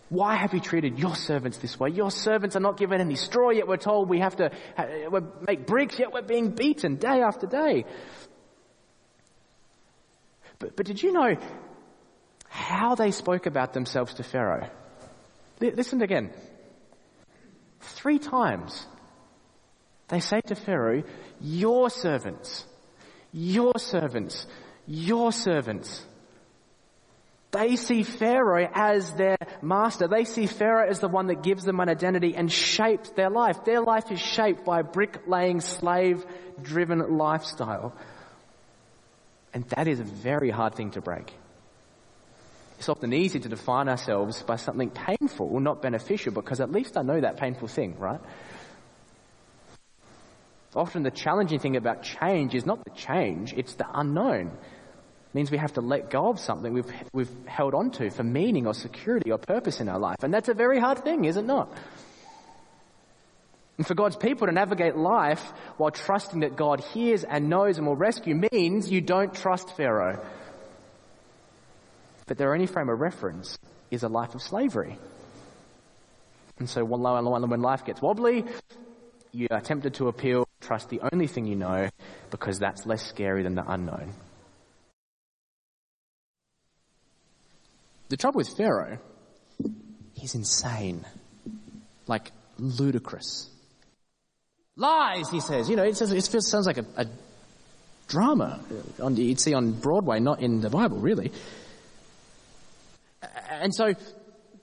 why 0.08 0.36
have 0.36 0.54
you 0.54 0.60
treated 0.60 1.00
your 1.00 1.16
servants 1.16 1.58
this 1.58 1.80
way? 1.80 1.90
Your 1.90 2.12
servants 2.12 2.54
are 2.54 2.60
not 2.60 2.76
given 2.76 3.00
any 3.00 3.16
straw, 3.16 3.50
yet 3.50 3.66
we're 3.66 3.76
told 3.76 4.08
we 4.08 4.20
have 4.20 4.36
to 4.36 4.52
make 5.44 5.66
bricks, 5.66 5.98
yet 5.98 6.12
we're 6.12 6.22
being 6.22 6.50
beaten 6.50 6.94
day 6.94 7.22
after 7.22 7.48
day. 7.48 7.84
But, 10.60 10.76
but 10.76 10.86
did 10.86 11.02
you 11.02 11.10
know 11.10 11.34
how 12.46 12.94
they 12.94 13.10
spoke 13.10 13.46
about 13.46 13.72
themselves 13.72 14.14
to 14.14 14.22
Pharaoh? 14.22 14.70
Listen 15.58 16.02
again. 16.02 16.30
Three 17.80 18.20
times 18.20 18.86
they 20.06 20.20
say 20.20 20.40
to 20.42 20.54
Pharaoh, 20.54 21.02
your 21.40 21.90
servants, 21.90 22.64
your 23.32 23.72
servants, 23.78 24.46
your 24.86 25.32
servants. 25.32 26.04
They 27.52 27.76
see 27.76 28.02
Pharaoh 28.02 28.66
as 28.72 29.12
their 29.12 29.36
master. 29.60 30.08
They 30.08 30.24
see 30.24 30.46
Pharaoh 30.46 30.88
as 30.88 31.00
the 31.00 31.08
one 31.08 31.26
that 31.26 31.42
gives 31.42 31.64
them 31.64 31.80
an 31.80 31.90
identity 31.90 32.34
and 32.34 32.50
shapes 32.50 33.10
their 33.10 33.28
life. 33.28 33.64
Their 33.64 33.82
life 33.82 34.10
is 34.10 34.20
shaped 34.20 34.64
by 34.64 34.80
a 34.80 34.84
bricklaying, 34.84 35.60
slave 35.60 36.24
driven 36.62 37.18
lifestyle. 37.18 37.94
And 39.52 39.68
that 39.68 39.86
is 39.86 40.00
a 40.00 40.04
very 40.04 40.48
hard 40.48 40.74
thing 40.74 40.92
to 40.92 41.02
break. 41.02 41.30
It's 42.78 42.88
often 42.88 43.12
easy 43.12 43.38
to 43.38 43.48
define 43.50 43.88
ourselves 43.88 44.42
by 44.42 44.56
something 44.56 44.90
painful, 44.90 45.60
not 45.60 45.82
beneficial, 45.82 46.32
because 46.32 46.58
at 46.58 46.72
least 46.72 46.96
I 46.96 47.02
know 47.02 47.20
that 47.20 47.36
painful 47.36 47.68
thing, 47.68 47.98
right? 47.98 48.20
Often 50.74 51.02
the 51.02 51.10
challenging 51.10 51.58
thing 51.58 51.76
about 51.76 52.02
change 52.02 52.54
is 52.54 52.64
not 52.64 52.82
the 52.84 52.90
change, 52.90 53.52
it's 53.52 53.74
the 53.74 53.86
unknown. 53.92 54.46
It 54.46 55.34
means 55.34 55.50
we 55.50 55.58
have 55.58 55.74
to 55.74 55.80
let 55.80 56.10
go 56.10 56.28
of 56.28 56.38
something 56.38 56.72
we've, 56.72 56.92
we've 57.12 57.30
held 57.46 57.74
on 57.74 57.90
to 57.92 58.10
for 58.10 58.22
meaning 58.22 58.66
or 58.66 58.74
security 58.74 59.30
or 59.30 59.38
purpose 59.38 59.80
in 59.80 59.88
our 59.88 59.98
life. 59.98 60.22
And 60.22 60.32
that's 60.32 60.48
a 60.48 60.54
very 60.54 60.78
hard 60.78 61.04
thing, 61.04 61.24
is 61.24 61.36
it 61.36 61.44
not? 61.44 61.72
And 63.78 63.86
for 63.86 63.94
God's 63.94 64.16
people 64.16 64.46
to 64.46 64.52
navigate 64.52 64.96
life 64.96 65.42
while 65.78 65.90
trusting 65.90 66.40
that 66.40 66.56
God 66.56 66.80
hears 66.80 67.24
and 67.24 67.48
knows 67.48 67.78
and 67.78 67.86
will 67.86 67.96
rescue 67.96 68.34
means 68.52 68.90
you 68.90 69.00
don't 69.00 69.34
trust 69.34 69.74
Pharaoh. 69.76 70.24
But 72.26 72.38
their 72.38 72.52
only 72.52 72.66
frame 72.66 72.88
of 72.88 73.00
reference 73.00 73.58
is 73.90 74.02
a 74.04 74.08
life 74.08 74.34
of 74.34 74.42
slavery. 74.42 74.98
And 76.58 76.68
so 76.68 76.84
when 76.84 77.62
life 77.62 77.84
gets 77.84 78.00
wobbly, 78.00 78.44
you 79.32 79.48
are 79.50 79.60
tempted 79.60 79.94
to 79.94 80.08
appeal, 80.08 80.46
trust 80.62 80.88
the 80.88 81.00
only 81.12 81.26
thing 81.26 81.46
you 81.46 81.56
know, 81.56 81.88
because 82.30 82.58
that's 82.58 82.86
less 82.86 83.06
scary 83.06 83.42
than 83.42 83.54
the 83.54 83.64
unknown. 83.70 84.12
The 88.08 88.16
trouble 88.16 88.38
with 88.38 88.56
Pharaoh, 88.56 88.98
he's 90.14 90.34
insane. 90.34 91.04
Like 92.06 92.30
ludicrous. 92.58 93.48
Lies, 94.76 95.28
he 95.30 95.40
says. 95.40 95.68
You 95.68 95.76
know, 95.76 95.84
it, 95.84 95.96
says, 95.96 96.12
it 96.12 96.22
sounds 96.22 96.66
like 96.66 96.78
a, 96.78 96.84
a 96.96 97.06
drama 98.08 98.60
on, 99.00 99.16
you'd 99.16 99.40
see 99.40 99.54
on 99.54 99.72
Broadway, 99.72 100.20
not 100.20 100.40
in 100.40 100.60
the 100.60 100.70
Bible, 100.70 100.98
really. 100.98 101.32
And 103.50 103.74
so, 103.74 103.94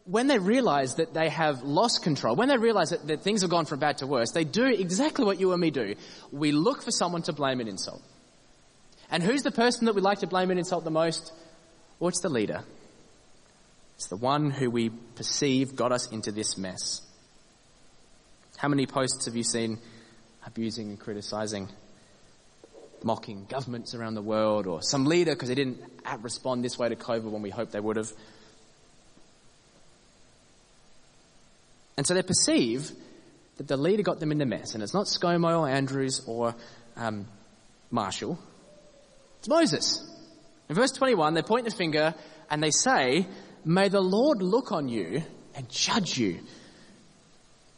when 0.09 0.25
they 0.25 0.39
realize 0.39 0.95
that 0.95 1.13
they 1.13 1.29
have 1.29 1.61
lost 1.61 2.01
control, 2.01 2.35
when 2.35 2.47
they 2.47 2.57
realize 2.57 2.89
that, 2.89 3.05
that 3.05 3.21
things 3.21 3.41
have 3.41 3.51
gone 3.51 3.65
from 3.65 3.77
bad 3.77 3.99
to 3.99 4.07
worse, 4.07 4.31
they 4.31 4.43
do 4.43 4.65
exactly 4.65 5.23
what 5.23 5.39
you 5.39 5.51
and 5.51 5.61
me 5.61 5.69
do. 5.69 5.93
We 6.31 6.51
look 6.51 6.81
for 6.81 6.89
someone 6.89 7.21
to 7.23 7.33
blame 7.33 7.59
and 7.59 7.69
insult. 7.69 8.01
And 9.11 9.21
who's 9.21 9.43
the 9.43 9.51
person 9.51 9.85
that 9.85 9.93
we 9.93 10.01
like 10.01 10.19
to 10.19 10.27
blame 10.27 10.49
and 10.49 10.57
insult 10.57 10.83
the 10.83 10.89
most? 10.89 11.31
Well, 11.99 12.09
it's 12.09 12.21
the 12.21 12.29
leader. 12.29 12.63
It's 13.97 14.07
the 14.07 14.15
one 14.15 14.49
who 14.49 14.71
we 14.71 14.89
perceive 14.89 15.75
got 15.75 15.91
us 15.91 16.11
into 16.11 16.31
this 16.31 16.57
mess. 16.57 17.01
How 18.57 18.67
many 18.67 18.87
posts 18.87 19.25
have 19.25 19.35
you 19.35 19.43
seen 19.43 19.77
abusing 20.43 20.89
and 20.89 20.99
criticizing, 20.99 21.69
mocking 23.03 23.45
governments 23.47 23.93
around 23.93 24.15
the 24.15 24.23
world 24.23 24.65
or 24.65 24.81
some 24.81 25.05
leader 25.05 25.35
because 25.35 25.49
they 25.49 25.55
didn't 25.55 25.83
uh, 26.03 26.17
respond 26.21 26.63
this 26.63 26.79
way 26.79 26.89
to 26.89 26.95
COVID 26.95 27.29
when 27.29 27.43
we 27.43 27.51
hoped 27.51 27.73
they 27.73 27.79
would 27.79 27.97
have? 27.97 28.11
And 31.99 32.07
so 32.07 32.13
they 32.13 32.23
perceive 32.23 32.91
that 33.57 33.67
the 33.67 33.75
leader 33.75 34.03
got 34.03 34.21
them 34.21 34.31
in 34.31 34.37
the 34.37 34.45
mess, 34.45 34.73
and 34.73 34.81
it's 34.81 34.93
not 34.93 35.07
ScoMo 35.07 35.59
or 35.59 35.67
Andrews 35.67 36.21
or 36.25 36.55
um, 36.95 37.27
Marshall. 37.91 38.39
It's 39.39 39.49
Moses. 39.49 40.09
In 40.69 40.75
verse 40.75 40.93
21, 40.93 41.33
they 41.33 41.41
point 41.41 41.65
the 41.65 41.71
finger 41.71 42.15
and 42.49 42.63
they 42.63 42.71
say, 42.71 43.27
May 43.65 43.89
the 43.89 43.99
Lord 43.99 44.41
look 44.41 44.71
on 44.71 44.87
you 44.87 45.23
and 45.53 45.67
judge 45.67 46.17
you. 46.17 46.39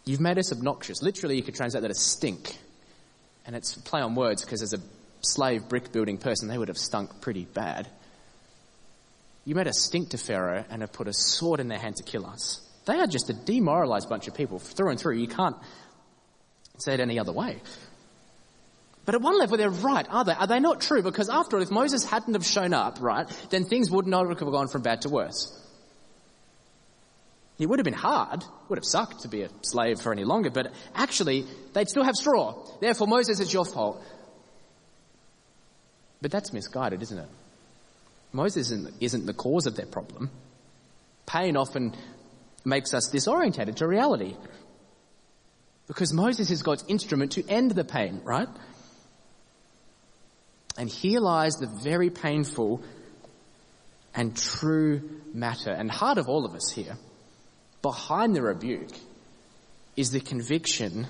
You've 0.05 0.21
made 0.21 0.37
us 0.37 0.51
obnoxious. 0.51 1.01
Literally, 1.01 1.37
you 1.37 1.41
could 1.41 1.55
translate 1.55 1.81
that 1.81 1.89
as 1.89 1.99
stink. 1.99 2.55
And 3.47 3.55
it's 3.55 3.73
play 3.73 4.01
on 4.01 4.13
words 4.13 4.45
because 4.45 4.61
as 4.61 4.73
a 4.73 4.79
slave 5.21 5.67
brick 5.67 5.91
building 5.91 6.19
person, 6.19 6.47
they 6.47 6.59
would 6.59 6.67
have 6.67 6.77
stunk 6.77 7.21
pretty 7.21 7.45
bad. 7.45 7.87
You 9.45 9.55
made 9.55 9.67
us 9.67 9.81
stink 9.81 10.09
to 10.09 10.19
Pharaoh 10.19 10.63
and 10.69 10.81
have 10.81 10.93
put 10.93 11.07
a 11.07 11.13
sword 11.13 11.59
in 11.59 11.69
their 11.69 11.79
hand 11.79 11.95
to 11.95 12.03
kill 12.03 12.27
us. 12.27 12.67
They 12.91 12.99
are 12.99 13.07
just 13.07 13.29
a 13.29 13.33
demoralized 13.33 14.09
bunch 14.09 14.27
of 14.27 14.35
people 14.35 14.59
through 14.59 14.89
and 14.89 14.99
through. 14.99 15.15
You 15.15 15.27
can't 15.29 15.55
say 16.77 16.93
it 16.93 16.99
any 16.99 17.19
other 17.19 17.31
way. 17.31 17.61
But 19.05 19.15
at 19.15 19.21
one 19.21 19.39
level, 19.39 19.55
they're 19.55 19.69
right, 19.69 20.05
are 20.09 20.25
they? 20.25 20.33
Are 20.33 20.45
they 20.45 20.59
not 20.59 20.81
true? 20.81 21.01
Because 21.01 21.29
after 21.29 21.55
all, 21.55 21.63
if 21.63 21.71
Moses 21.71 22.03
hadn't 22.03 22.33
have 22.33 22.45
shown 22.45 22.73
up, 22.73 22.97
right, 22.99 23.29
then 23.49 23.63
things 23.63 23.89
would 23.89 24.07
not 24.07 24.27
have 24.27 24.39
gone 24.39 24.67
from 24.67 24.81
bad 24.81 25.03
to 25.03 25.09
worse. 25.09 25.57
It 27.57 27.67
would 27.67 27.79
have 27.79 27.85
been 27.85 27.93
hard, 27.93 28.41
it 28.41 28.49
would 28.67 28.77
have 28.77 28.85
sucked 28.85 29.21
to 29.21 29.29
be 29.29 29.43
a 29.43 29.49
slave 29.61 30.01
for 30.01 30.11
any 30.11 30.25
longer, 30.25 30.49
but 30.49 30.73
actually, 30.93 31.45
they'd 31.71 31.87
still 31.87 32.03
have 32.03 32.17
straw. 32.17 32.61
Therefore, 32.81 33.07
Moses, 33.07 33.39
it's 33.39 33.53
your 33.53 33.63
fault. 33.63 34.03
But 36.21 36.31
that's 36.31 36.51
misguided, 36.51 37.01
isn't 37.03 37.19
it? 37.19 37.29
Moses 38.33 38.69
isn't, 38.69 38.95
isn't 38.99 39.25
the 39.27 39.33
cause 39.33 39.65
of 39.65 39.77
their 39.77 39.85
problem. 39.85 40.29
Pain 41.25 41.55
often 41.55 41.95
makes 42.63 42.93
us 42.93 43.09
disorientated 43.11 43.75
to 43.75 43.87
reality. 43.87 44.35
Because 45.87 46.13
Moses 46.13 46.51
is 46.51 46.63
God's 46.63 46.85
instrument 46.87 47.33
to 47.33 47.47
end 47.47 47.71
the 47.71 47.83
pain, 47.83 48.21
right? 48.23 48.47
And 50.77 50.89
here 50.89 51.19
lies 51.19 51.55
the 51.55 51.67
very 51.67 52.09
painful 52.09 52.81
and 54.13 54.35
true 54.35 55.21
matter 55.33 55.71
and 55.71 55.89
heart 55.89 56.17
of 56.17 56.27
all 56.27 56.45
of 56.45 56.53
us 56.53 56.71
here 56.71 56.97
behind 57.81 58.35
the 58.35 58.41
rebuke 58.41 58.91
is 59.95 60.11
the 60.11 60.19
conviction 60.19 61.07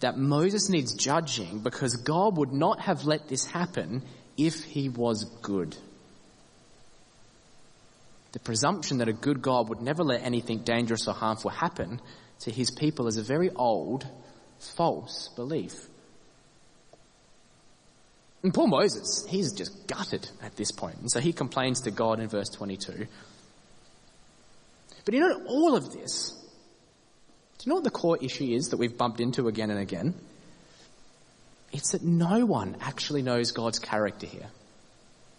that 0.00 0.16
Moses 0.16 0.68
needs 0.68 0.94
judging 0.94 1.60
because 1.60 1.96
God 1.96 2.36
would 2.36 2.52
not 2.52 2.80
have 2.80 3.04
let 3.04 3.28
this 3.28 3.46
happen 3.46 4.02
if 4.36 4.64
he 4.64 4.88
was 4.88 5.24
good. 5.42 5.76
The 8.32 8.40
presumption 8.40 8.98
that 8.98 9.08
a 9.08 9.12
good 9.12 9.42
God 9.42 9.68
would 9.68 9.82
never 9.82 10.02
let 10.02 10.22
anything 10.22 10.60
dangerous 10.60 11.06
or 11.06 11.14
harmful 11.14 11.50
happen 11.50 12.00
to 12.40 12.50
his 12.50 12.70
people 12.70 13.06
is 13.06 13.16
a 13.16 13.22
very 13.22 13.50
old, 13.50 14.06
false 14.58 15.30
belief. 15.36 15.86
And 18.42 18.52
poor 18.52 18.66
Moses, 18.66 19.24
he's 19.28 19.52
just 19.52 19.86
gutted 19.86 20.28
at 20.42 20.56
this 20.56 20.72
point. 20.72 20.96
And 20.98 21.10
so 21.10 21.20
he 21.20 21.32
complains 21.32 21.82
to 21.82 21.90
God 21.90 22.18
in 22.18 22.28
verse 22.28 22.48
22 22.48 23.06
but 25.04 25.14
you 25.14 25.20
know, 25.20 25.42
all 25.46 25.76
of 25.76 25.92
this, 25.92 26.30
do 27.58 27.64
you 27.64 27.70
know 27.70 27.76
what 27.76 27.84
the 27.84 27.90
core 27.90 28.18
issue 28.20 28.44
is 28.44 28.68
that 28.68 28.76
we've 28.76 28.96
bumped 28.96 29.20
into 29.20 29.48
again 29.48 29.70
and 29.70 29.80
again? 29.80 30.14
It's 31.72 31.92
that 31.92 32.02
no 32.02 32.44
one 32.44 32.76
actually 32.80 33.22
knows 33.22 33.52
God's 33.52 33.78
character 33.78 34.26
here. 34.26 34.48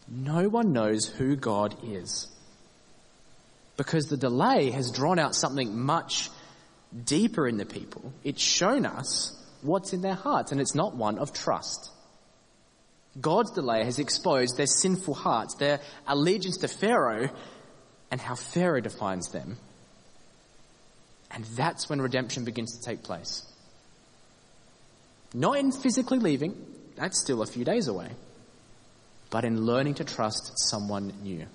No 0.10 0.50
one 0.50 0.74
knows 0.74 1.06
who 1.06 1.36
God 1.36 1.76
is. 1.84 2.28
Because 3.78 4.06
the 4.06 4.18
delay 4.18 4.70
has 4.72 4.92
drawn 4.92 5.20
out 5.20 5.36
something 5.36 5.80
much 5.80 6.30
deeper 7.06 7.48
in 7.48 7.58
the 7.58 7.66
people. 7.66 8.14
It's 8.24 8.42
shown 8.42 8.86
us 8.86 9.36
what's 9.62 9.94
in 9.94 10.02
their 10.02 10.14
hearts, 10.14 10.52
and 10.52 10.62
it's 10.62 10.76
not 10.76 10.96
one 10.96 11.18
of 11.18 11.34
trust. 11.34 11.90
God's 13.20 13.52
delay 13.52 13.84
has 13.84 14.00
exposed 14.00 14.58
their 14.58 14.68
sinful 14.68 15.14
hearts, 15.14 15.56
their 15.56 15.80
allegiance 16.08 16.58
to 16.58 16.68
Pharaoh 16.68 17.30
and 18.12 18.22
how 18.22 18.36
Pharaoh 18.36 18.82
defines 18.82 19.30
them. 19.30 19.58
And 21.32 21.44
that's 21.46 21.90
when 21.90 22.02
redemption 22.02 22.46
begins 22.46 22.78
to 22.78 22.86
take 22.86 23.04
place. 23.04 23.44
Not 25.34 25.58
in 25.58 25.72
physically 25.72 26.20
leaving, 26.20 26.56
that's 26.96 27.20
still 27.20 27.42
a 27.42 27.48
few 27.48 27.66
days 27.66 27.88
away, 27.88 28.10
but 29.32 29.46
in 29.46 29.66
learning 29.66 29.96
to 29.96 30.04
trust 30.04 30.52
someone 30.70 31.12
new. 31.24 31.48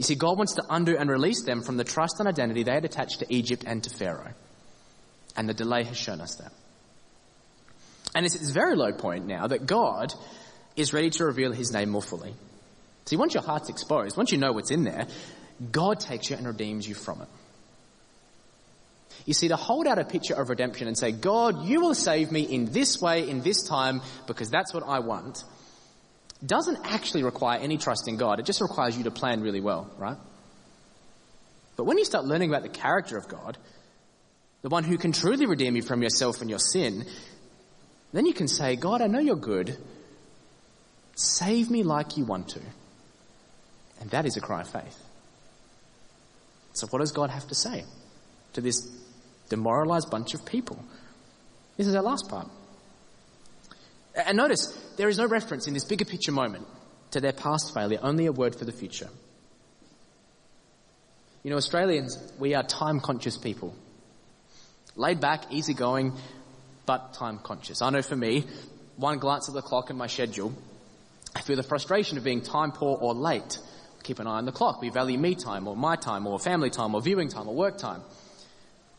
You 0.00 0.04
see, 0.04 0.14
God 0.14 0.38
wants 0.38 0.54
to 0.54 0.64
undo 0.70 0.96
and 0.96 1.10
release 1.10 1.42
them 1.42 1.60
from 1.60 1.76
the 1.76 1.84
trust 1.84 2.20
and 2.20 2.26
identity 2.26 2.62
they 2.62 2.72
had 2.72 2.86
attached 2.86 3.18
to 3.18 3.26
Egypt 3.28 3.64
and 3.66 3.84
to 3.84 3.90
Pharaoh. 3.90 4.32
And 5.36 5.46
the 5.46 5.52
delay 5.52 5.84
has 5.84 5.98
shown 5.98 6.22
us 6.22 6.36
that. 6.36 6.54
And 8.14 8.24
it's 8.24 8.34
at 8.34 8.40
this 8.40 8.48
very 8.48 8.76
low 8.76 8.92
point 8.92 9.26
now 9.26 9.46
that 9.46 9.66
God 9.66 10.14
is 10.74 10.94
ready 10.94 11.10
to 11.10 11.26
reveal 11.26 11.52
his 11.52 11.70
name 11.70 11.90
more 11.90 12.00
fully. 12.00 12.34
See, 13.04 13.16
once 13.16 13.34
your 13.34 13.42
heart's 13.42 13.68
exposed, 13.68 14.16
once 14.16 14.32
you 14.32 14.38
know 14.38 14.52
what's 14.52 14.70
in 14.70 14.84
there, 14.84 15.06
God 15.70 16.00
takes 16.00 16.30
you 16.30 16.36
and 16.36 16.46
redeems 16.46 16.88
you 16.88 16.94
from 16.94 17.20
it. 17.20 17.28
You 19.26 19.34
see, 19.34 19.48
to 19.48 19.56
hold 19.56 19.86
out 19.86 19.98
a 19.98 20.04
picture 20.06 20.32
of 20.32 20.48
redemption 20.48 20.88
and 20.88 20.96
say, 20.96 21.12
God, 21.12 21.66
you 21.66 21.82
will 21.82 21.94
save 21.94 22.32
me 22.32 22.40
in 22.40 22.72
this 22.72 23.02
way, 23.02 23.28
in 23.28 23.42
this 23.42 23.64
time, 23.64 24.00
because 24.26 24.48
that's 24.48 24.72
what 24.72 24.82
I 24.82 25.00
want, 25.00 25.44
doesn't 26.44 26.78
actually 26.84 27.22
require 27.22 27.58
any 27.58 27.76
trust 27.76 28.08
in 28.08 28.16
God. 28.16 28.40
It 28.40 28.46
just 28.46 28.60
requires 28.60 28.96
you 28.96 29.04
to 29.04 29.10
plan 29.10 29.42
really 29.42 29.60
well, 29.60 29.90
right? 29.98 30.16
But 31.76 31.84
when 31.84 31.98
you 31.98 32.04
start 32.04 32.24
learning 32.24 32.50
about 32.50 32.62
the 32.62 32.68
character 32.68 33.16
of 33.16 33.28
God, 33.28 33.58
the 34.62 34.68
one 34.68 34.84
who 34.84 34.98
can 34.98 35.12
truly 35.12 35.46
redeem 35.46 35.76
you 35.76 35.82
from 35.82 36.02
yourself 36.02 36.40
and 36.40 36.50
your 36.50 36.58
sin, 36.58 37.06
then 38.12 38.26
you 38.26 38.34
can 38.34 38.48
say, 38.48 38.76
God, 38.76 39.00
I 39.02 39.06
know 39.06 39.18
you're 39.18 39.36
good. 39.36 39.76
Save 41.14 41.70
me 41.70 41.82
like 41.82 42.16
you 42.16 42.24
want 42.24 42.48
to. 42.50 42.60
And 44.00 44.10
that 44.10 44.26
is 44.26 44.36
a 44.36 44.40
cry 44.40 44.62
of 44.62 44.68
faith. 44.68 44.98
So 46.72 46.86
what 46.88 47.00
does 47.00 47.12
God 47.12 47.30
have 47.30 47.46
to 47.48 47.54
say 47.54 47.84
to 48.54 48.60
this 48.60 48.80
demoralized 49.48 50.10
bunch 50.10 50.34
of 50.34 50.44
people? 50.44 50.82
This 51.76 51.86
is 51.86 51.94
our 51.94 52.02
last 52.02 52.28
part. 52.28 52.48
And 54.14 54.36
notice, 54.36 54.76
there 55.00 55.08
is 55.08 55.16
no 55.16 55.26
reference 55.26 55.66
in 55.66 55.72
this 55.72 55.84
bigger 55.84 56.04
picture 56.04 56.30
moment 56.30 56.66
to 57.10 57.22
their 57.22 57.32
past 57.32 57.72
failure, 57.72 57.98
only 58.02 58.26
a 58.26 58.32
word 58.32 58.54
for 58.54 58.66
the 58.66 58.72
future. 58.72 59.08
You 61.42 61.48
know, 61.48 61.56
Australians, 61.56 62.18
we 62.38 62.52
are 62.52 62.62
time 62.62 63.00
conscious 63.00 63.38
people. 63.38 63.74
Laid 64.96 65.18
back, 65.18 65.50
easygoing, 65.50 66.12
but 66.84 67.14
time 67.14 67.38
conscious. 67.38 67.80
I 67.80 67.88
know 67.88 68.02
for 68.02 68.14
me, 68.14 68.44
one 68.96 69.18
glance 69.20 69.48
at 69.48 69.54
the 69.54 69.62
clock 69.62 69.88
and 69.88 69.98
my 69.98 70.06
schedule, 70.06 70.52
I 71.34 71.40
feel 71.40 71.56
the 71.56 71.62
frustration 71.62 72.18
of 72.18 72.24
being 72.24 72.42
time 72.42 72.70
poor 72.70 72.98
or 73.00 73.14
late. 73.14 73.58
Keep 74.02 74.18
an 74.18 74.26
eye 74.26 74.36
on 74.36 74.44
the 74.44 74.52
clock. 74.52 74.82
We 74.82 74.90
value 74.90 75.16
me 75.16 75.34
time 75.34 75.66
or 75.66 75.74
my 75.74 75.96
time 75.96 76.26
or 76.26 76.38
family 76.38 76.68
time 76.68 76.94
or 76.94 77.00
viewing 77.00 77.30
time 77.30 77.48
or 77.48 77.54
work 77.54 77.78
time. 77.78 78.02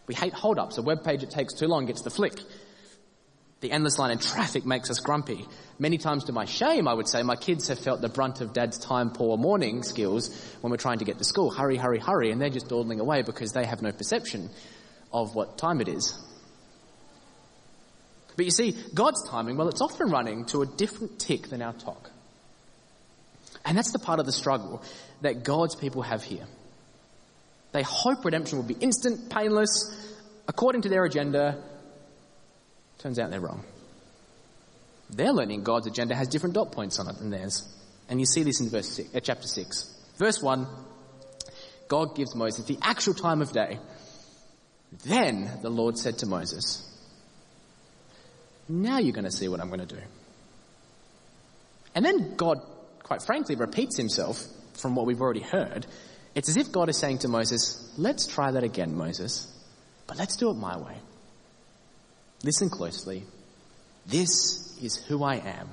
We 0.07 0.15
hate 0.15 0.33
hold-ups. 0.33 0.79
A 0.79 0.81
web 0.81 1.03
page 1.03 1.21
that 1.21 1.29
takes 1.29 1.53
too 1.53 1.67
long 1.67 1.85
gets 1.85 2.01
the 2.01 2.09
flick. 2.09 2.39
The 3.61 3.71
endless 3.71 3.99
line 3.99 4.11
in 4.11 4.17
traffic 4.17 4.65
makes 4.65 4.89
us 4.89 4.99
grumpy. 4.99 5.47
Many 5.77 5.99
times 5.99 6.25
to 6.25 6.33
my 6.33 6.45
shame, 6.45 6.87
I 6.87 6.93
would 6.93 7.07
say, 7.07 7.21
my 7.21 7.35
kids 7.35 7.67
have 7.67 7.79
felt 7.79 8.01
the 8.01 8.09
brunt 8.09 8.41
of 8.41 8.53
dad's 8.53 8.79
time 8.79 9.11
poor 9.11 9.37
morning 9.37 9.83
skills 9.83 10.35
when 10.61 10.71
we're 10.71 10.77
trying 10.77 10.99
to 10.99 11.05
get 11.05 11.19
to 11.19 11.23
school. 11.23 11.51
Hurry, 11.51 11.77
hurry, 11.77 11.99
hurry. 11.99 12.31
And 12.31 12.41
they're 12.41 12.49
just 12.49 12.69
dawdling 12.69 12.99
away 12.99 13.21
because 13.21 13.53
they 13.53 13.65
have 13.65 13.83
no 13.83 13.91
perception 13.91 14.49
of 15.13 15.35
what 15.35 15.59
time 15.59 15.79
it 15.79 15.87
is. 15.87 16.17
But 18.35 18.45
you 18.45 18.51
see, 18.51 18.75
God's 18.93 19.29
timing, 19.29 19.57
well, 19.57 19.69
it's 19.69 19.81
often 19.81 20.09
running 20.09 20.45
to 20.45 20.63
a 20.63 20.65
different 20.65 21.19
tick 21.19 21.49
than 21.49 21.61
our 21.61 21.73
talk. 21.73 22.09
And 23.63 23.77
that's 23.77 23.91
the 23.91 23.99
part 23.99 24.19
of 24.19 24.25
the 24.25 24.31
struggle 24.31 24.81
that 25.21 25.43
God's 25.43 25.75
people 25.75 26.01
have 26.01 26.23
here. 26.23 26.45
They 27.73 27.83
hope 27.83 28.25
redemption 28.25 28.57
will 28.57 28.65
be 28.65 28.73
instant, 28.73 29.29
painless, 29.29 29.69
according 30.47 30.81
to 30.83 30.89
their 30.89 31.05
agenda. 31.05 31.61
Turns 33.01 33.19
out 33.19 33.31
they're 33.31 33.41
wrong. 33.41 33.63
They're 35.09 35.33
learning 35.33 35.63
God's 35.63 35.87
agenda 35.87 36.15
has 36.15 36.27
different 36.27 36.55
dot 36.55 36.71
points 36.71 36.99
on 36.99 37.09
it 37.09 37.17
than 37.17 37.29
theirs. 37.29 37.67
And 38.07 38.19
you 38.19 38.25
see 38.25 38.43
this 38.43 38.61
in 38.61 38.69
verse 38.69 38.87
six, 38.87 39.13
uh, 39.13 39.19
chapter 39.19 39.47
6. 39.47 39.95
Verse 40.17 40.41
1, 40.41 40.67
God 41.87 42.15
gives 42.15 42.35
Moses 42.35 42.65
the 42.65 42.77
actual 42.81 43.13
time 43.13 43.41
of 43.41 43.51
day. 43.51 43.79
Then 45.05 45.49
the 45.61 45.69
Lord 45.69 45.97
said 45.97 46.19
to 46.19 46.25
Moses, 46.25 46.87
Now 48.69 48.99
you're 48.99 49.13
going 49.13 49.25
to 49.25 49.31
see 49.31 49.47
what 49.47 49.59
I'm 49.59 49.69
going 49.69 49.85
to 49.85 49.95
do. 49.95 50.01
And 51.95 52.05
then 52.05 52.35
God, 52.35 52.61
quite 53.03 53.21
frankly, 53.21 53.55
repeats 53.55 53.97
himself 53.97 54.45
from 54.73 54.95
what 54.95 55.05
we've 55.05 55.21
already 55.21 55.41
heard 55.41 55.87
it's 56.33 56.47
as 56.47 56.57
if 56.57 56.71
God 56.71 56.89
is 56.89 56.97
saying 56.97 57.19
to 57.19 57.27
Moses, 57.27 57.93
let's 57.97 58.25
try 58.25 58.51
that 58.51 58.63
again, 58.63 58.95
Moses, 58.95 59.47
but 60.07 60.17
let's 60.17 60.37
do 60.37 60.49
it 60.49 60.53
my 60.53 60.77
way. 60.77 60.95
Listen 62.43 62.69
closely. 62.69 63.23
This 64.05 64.77
is 64.81 64.95
who 64.95 65.23
I 65.23 65.35
am. 65.35 65.69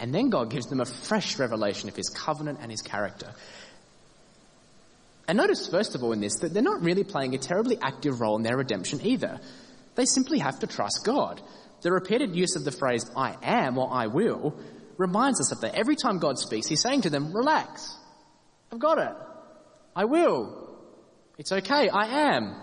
And 0.00 0.14
then 0.14 0.30
God 0.30 0.50
gives 0.50 0.66
them 0.66 0.80
a 0.80 0.84
fresh 0.84 1.38
revelation 1.38 1.88
of 1.88 1.96
his 1.96 2.08
covenant 2.08 2.60
and 2.62 2.70
his 2.70 2.82
character. 2.82 3.32
And 5.26 5.36
notice, 5.36 5.68
first 5.68 5.94
of 5.94 6.02
all, 6.02 6.12
in 6.12 6.20
this, 6.20 6.38
that 6.40 6.54
they're 6.54 6.62
not 6.62 6.82
really 6.82 7.04
playing 7.04 7.34
a 7.34 7.38
terribly 7.38 7.78
active 7.82 8.20
role 8.20 8.36
in 8.36 8.42
their 8.42 8.56
redemption 8.56 9.00
either. 9.04 9.40
They 9.96 10.06
simply 10.06 10.38
have 10.38 10.60
to 10.60 10.66
trust 10.66 11.02
God. 11.04 11.42
The 11.82 11.92
repeated 11.92 12.34
use 12.34 12.56
of 12.56 12.64
the 12.64 12.72
phrase, 12.72 13.04
I 13.16 13.36
am 13.42 13.76
or 13.76 13.92
I 13.92 14.06
will, 14.06 14.54
reminds 14.96 15.40
us 15.40 15.52
of 15.52 15.60
that. 15.60 15.74
Every 15.74 15.96
time 15.96 16.18
God 16.18 16.38
speaks, 16.38 16.66
he's 16.68 16.80
saying 16.80 17.02
to 17.02 17.10
them, 17.10 17.32
relax. 17.32 17.94
I've 18.72 18.78
got 18.78 18.98
it. 18.98 19.14
I 19.94 20.04
will. 20.04 20.76
It's 21.36 21.52
okay. 21.52 21.88
I 21.88 22.34
am. 22.34 22.54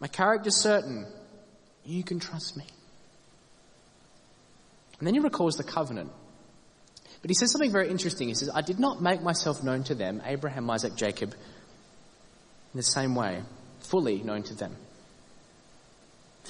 My 0.00 0.08
character's 0.08 0.56
certain. 0.56 1.06
You 1.84 2.02
can 2.02 2.18
trust 2.18 2.56
me. 2.56 2.64
And 4.98 5.06
then 5.06 5.14
he 5.14 5.20
recalls 5.20 5.56
the 5.56 5.64
covenant. 5.64 6.10
But 7.22 7.30
he 7.30 7.34
says 7.34 7.52
something 7.52 7.70
very 7.70 7.90
interesting. 7.90 8.28
He 8.28 8.34
says, 8.34 8.50
I 8.54 8.62
did 8.62 8.78
not 8.78 9.02
make 9.02 9.22
myself 9.22 9.62
known 9.62 9.84
to 9.84 9.94
them, 9.94 10.22
Abraham, 10.24 10.68
Isaac, 10.70 10.94
Jacob, 10.96 11.32
in 11.32 12.76
the 12.76 12.82
same 12.82 13.14
way, 13.14 13.42
fully 13.80 14.22
known 14.22 14.42
to 14.44 14.54
them. 14.54 14.76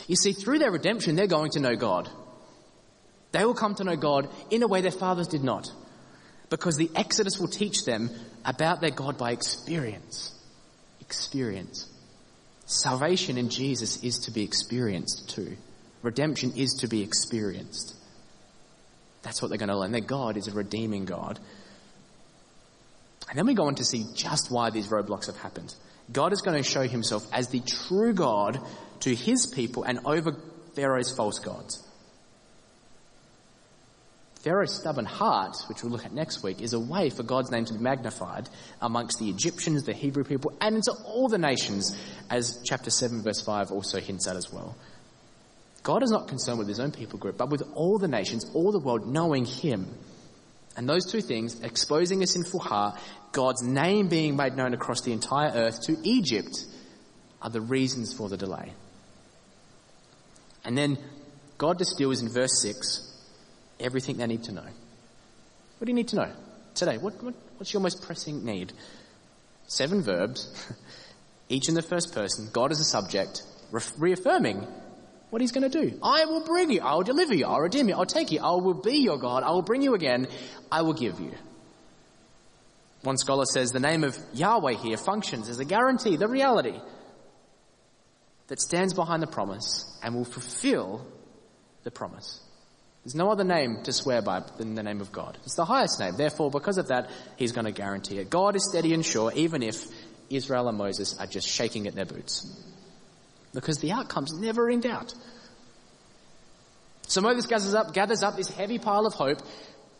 You 0.06 0.16
see, 0.16 0.32
through 0.32 0.60
their 0.60 0.70
redemption, 0.70 1.16
they're 1.16 1.26
going 1.26 1.50
to 1.52 1.60
know 1.60 1.74
God. 1.74 2.08
They 3.32 3.44
will 3.44 3.54
come 3.54 3.74
to 3.76 3.84
know 3.84 3.96
God 3.96 4.28
in 4.50 4.62
a 4.62 4.68
way 4.68 4.80
their 4.80 4.90
fathers 4.90 5.28
did 5.28 5.44
not 5.44 5.68
because 6.50 6.76
the 6.76 6.90
Exodus 6.94 7.38
will 7.38 7.48
teach 7.48 7.84
them 7.84 8.10
about 8.44 8.80
their 8.80 8.90
God 8.90 9.16
by 9.16 9.30
experience. 9.30 10.34
Experience. 11.00 11.86
Salvation 12.70 13.36
in 13.36 13.48
Jesus 13.48 14.00
is 14.04 14.20
to 14.20 14.30
be 14.30 14.44
experienced 14.44 15.28
too. 15.28 15.56
Redemption 16.02 16.52
is 16.56 16.74
to 16.82 16.86
be 16.86 17.02
experienced. 17.02 17.96
That's 19.22 19.42
what 19.42 19.48
they're 19.48 19.58
going 19.58 19.70
to 19.70 19.76
learn. 19.76 19.90
Their 19.90 20.00
God 20.00 20.36
is 20.36 20.46
a 20.46 20.52
redeeming 20.52 21.04
God. 21.04 21.40
And 23.28 23.36
then 23.36 23.44
we 23.46 23.54
go 23.54 23.64
on 23.64 23.74
to 23.74 23.84
see 23.84 24.04
just 24.14 24.52
why 24.52 24.70
these 24.70 24.86
roadblocks 24.86 25.26
have 25.26 25.36
happened. 25.36 25.74
God 26.12 26.32
is 26.32 26.42
going 26.42 26.56
to 26.56 26.62
show 26.62 26.82
himself 26.82 27.26
as 27.32 27.48
the 27.48 27.58
true 27.58 28.12
God 28.12 28.60
to 29.00 29.16
his 29.16 29.46
people 29.46 29.82
and 29.82 29.98
over 30.04 30.36
Pharaoh's 30.76 31.12
false 31.12 31.40
gods. 31.40 31.84
Pharaoh's 34.42 34.74
stubborn 34.74 35.04
heart, 35.04 35.56
which 35.68 35.82
we'll 35.82 35.92
look 35.92 36.06
at 36.06 36.14
next 36.14 36.42
week, 36.42 36.62
is 36.62 36.72
a 36.72 36.80
way 36.80 37.10
for 37.10 37.22
God's 37.22 37.50
name 37.50 37.66
to 37.66 37.74
be 37.74 37.78
magnified 37.78 38.48
amongst 38.80 39.18
the 39.18 39.28
Egyptians, 39.28 39.82
the 39.82 39.92
Hebrew 39.92 40.24
people, 40.24 40.56
and 40.62 40.76
into 40.76 40.92
all 41.04 41.28
the 41.28 41.36
nations, 41.36 41.94
as 42.30 42.58
chapter 42.64 42.88
7 42.88 43.22
verse 43.22 43.42
5 43.42 43.70
also 43.70 44.00
hints 44.00 44.26
at 44.26 44.36
as 44.36 44.50
well. 44.50 44.76
God 45.82 46.02
is 46.02 46.10
not 46.10 46.28
concerned 46.28 46.58
with 46.58 46.68
his 46.68 46.80
own 46.80 46.90
people 46.90 47.18
group, 47.18 47.36
but 47.36 47.50
with 47.50 47.62
all 47.74 47.98
the 47.98 48.08
nations, 48.08 48.50
all 48.54 48.72
the 48.72 48.78
world 48.78 49.06
knowing 49.06 49.44
him. 49.44 49.86
And 50.74 50.88
those 50.88 51.04
two 51.10 51.20
things, 51.20 51.60
exposing 51.60 52.22
a 52.22 52.26
sinful 52.26 52.60
heart, 52.60 52.98
God's 53.32 53.62
name 53.62 54.08
being 54.08 54.36
made 54.36 54.56
known 54.56 54.72
across 54.72 55.02
the 55.02 55.12
entire 55.12 55.50
earth 55.50 55.82
to 55.82 55.98
Egypt, 56.02 56.64
are 57.42 57.50
the 57.50 57.60
reasons 57.60 58.14
for 58.14 58.30
the 58.30 58.38
delay. 58.38 58.72
And 60.64 60.78
then 60.78 60.98
God 61.58 61.76
distills 61.76 62.22
in 62.22 62.30
verse 62.30 62.62
6 62.62 63.09
everything 63.80 64.18
they 64.18 64.26
need 64.26 64.44
to 64.44 64.52
know. 64.52 64.62
What 64.62 65.86
do 65.86 65.90
you 65.90 65.94
need 65.94 66.08
to 66.08 66.16
know 66.16 66.32
today? 66.74 66.98
What, 66.98 67.22
what, 67.22 67.34
what's 67.56 67.72
your 67.72 67.82
most 67.82 68.02
pressing 68.02 68.44
need? 68.44 68.72
Seven 69.66 70.02
verbs, 70.02 70.52
each 71.48 71.68
in 71.68 71.74
the 71.74 71.82
first 71.82 72.14
person, 72.14 72.48
God 72.52 72.72
as 72.72 72.80
a 72.80 72.84
subject, 72.84 73.42
re- 73.70 73.82
reaffirming 73.98 74.66
what 75.30 75.40
he's 75.40 75.52
going 75.52 75.70
to 75.70 75.82
do. 75.82 75.98
I 76.02 76.24
will 76.26 76.44
bring 76.44 76.70
you, 76.70 76.82
I 76.82 76.94
will 76.94 77.02
deliver 77.02 77.34
you, 77.34 77.46
I'll 77.46 77.60
redeem 77.60 77.88
you, 77.88 77.94
I'll 77.94 78.04
take 78.04 78.32
you, 78.32 78.40
I 78.40 78.50
will 78.50 78.74
be 78.74 78.98
your 78.98 79.18
God, 79.18 79.42
I 79.42 79.50
will 79.50 79.62
bring 79.62 79.82
you 79.82 79.94
again, 79.94 80.28
I 80.70 80.82
will 80.82 80.92
give 80.92 81.20
you. 81.20 81.32
One 83.02 83.16
scholar 83.16 83.46
says 83.46 83.72
the 83.72 83.80
name 83.80 84.04
of 84.04 84.18
Yahweh 84.34 84.74
here 84.74 84.96
functions 84.96 85.48
as 85.48 85.58
a 85.58 85.64
guarantee, 85.64 86.16
the 86.16 86.28
reality 86.28 86.78
that 88.48 88.60
stands 88.60 88.92
behind 88.92 89.22
the 89.22 89.26
promise 89.26 89.86
and 90.02 90.14
will 90.14 90.24
fulfill 90.24 91.06
the 91.84 91.90
promise. 91.90 92.40
There's 93.10 93.18
no 93.18 93.32
other 93.32 93.42
name 93.42 93.82
to 93.82 93.92
swear 93.92 94.22
by 94.22 94.44
than 94.56 94.76
the 94.76 94.84
name 94.84 95.00
of 95.00 95.10
God. 95.10 95.36
It's 95.42 95.56
the 95.56 95.64
highest 95.64 95.98
name. 95.98 96.14
Therefore, 96.16 96.48
because 96.48 96.78
of 96.78 96.86
that, 96.88 97.10
he's 97.36 97.50
going 97.50 97.64
to 97.64 97.72
guarantee 97.72 98.18
it. 98.18 98.30
God 98.30 98.54
is 98.54 98.64
steady 98.70 98.94
and 98.94 99.04
sure, 99.04 99.32
even 99.34 99.64
if 99.64 99.84
Israel 100.28 100.68
and 100.68 100.78
Moses 100.78 101.18
are 101.18 101.26
just 101.26 101.48
shaking 101.48 101.88
at 101.88 101.96
their 101.96 102.04
boots. 102.04 102.46
Because 103.52 103.78
the 103.78 103.90
outcome's 103.90 104.32
never 104.32 104.70
in 104.70 104.78
doubt. 104.78 105.12
So 107.08 107.20
Moses 107.20 107.46
gathers 107.46 107.74
up, 107.74 107.94
gathers 107.94 108.22
up 108.22 108.36
this 108.36 108.48
heavy 108.48 108.78
pile 108.78 109.06
of 109.06 109.14
hope, 109.14 109.38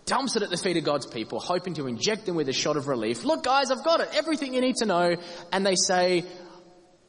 dumps 0.07 0.37
it 0.37 0.45
at 0.45 0.51
the 0.51 0.57
feet 0.57 0.77
of 0.77 0.85
God's 0.85 1.07
people, 1.07 1.41
hoping 1.41 1.75
to 1.75 1.89
inject 1.89 2.27
them 2.27 2.37
with 2.37 2.49
a 2.49 2.53
shot 2.53 2.77
of 2.77 2.87
relief. 2.87 3.25
Look 3.25 3.43
guys, 3.43 3.73
I've 3.73 3.83
got 3.83 3.99
it. 3.99 4.11
Everything 4.15 4.55
you 4.55 4.61
need 4.61 4.77
to 4.77 4.87
know. 4.87 5.17
And 5.51 5.67
they 5.67 5.75
say, 5.75 6.25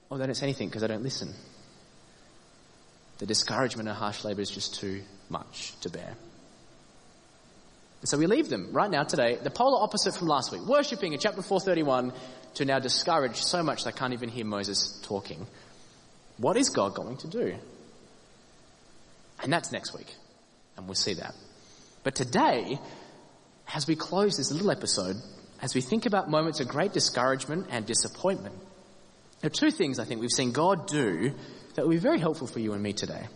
oh, 0.09 0.17
they 0.17 0.25
don't 0.25 0.33
say 0.33 0.47
anything 0.47 0.69
because 0.69 0.81
they 0.81 0.87
don't 0.87 1.03
listen. 1.03 1.31
The 3.19 3.27
discouragement 3.27 3.87
and 3.87 3.95
harsh 3.95 4.23
labor 4.23 4.41
is 4.41 4.49
just 4.49 4.79
too 4.79 5.03
much 5.31 5.73
to 5.81 5.89
bear. 5.89 6.15
And 8.01 8.09
so 8.09 8.17
we 8.17 8.27
leave 8.27 8.49
them 8.49 8.69
right 8.71 8.89
now 8.89 9.03
today, 9.03 9.37
the 9.41 9.51
polar 9.51 9.81
opposite 9.81 10.15
from 10.15 10.27
last 10.27 10.51
week, 10.51 10.65
worshipping 10.65 11.13
in 11.13 11.19
chapter 11.19 11.41
431 11.41 12.13
to 12.55 12.65
now 12.65 12.79
discouraged 12.79 13.37
so 13.37 13.63
much 13.63 13.83
they 13.83 13.91
can't 13.91 14.13
even 14.13 14.29
hear 14.29 14.45
Moses 14.45 14.99
talking. 15.03 15.45
What 16.37 16.57
is 16.57 16.69
God 16.69 16.95
going 16.95 17.17
to 17.17 17.27
do? 17.27 17.55
And 19.43 19.53
that's 19.53 19.71
next 19.71 19.93
week. 19.95 20.13
And 20.77 20.87
we'll 20.87 20.95
see 20.95 21.13
that. 21.15 21.35
But 22.03 22.15
today, 22.15 22.79
as 23.73 23.87
we 23.87 23.95
close 23.95 24.35
this 24.35 24.51
little 24.51 24.71
episode, 24.71 25.17
as 25.61 25.75
we 25.75 25.81
think 25.81 26.07
about 26.07 26.29
moments 26.29 26.59
of 26.59 26.67
great 26.67 26.93
discouragement 26.93 27.67
and 27.69 27.85
disappointment, 27.85 28.55
there 29.41 29.47
are 29.47 29.51
two 29.51 29.71
things 29.71 29.99
I 29.99 30.05
think 30.05 30.21
we've 30.21 30.31
seen 30.31 30.51
God 30.51 30.87
do 30.87 31.33
that 31.75 31.83
will 31.83 31.91
be 31.91 31.97
very 31.97 32.19
helpful 32.19 32.47
for 32.47 32.59
you 32.59 32.73
and 32.73 32.81
me 32.81 32.93
today 32.93 33.27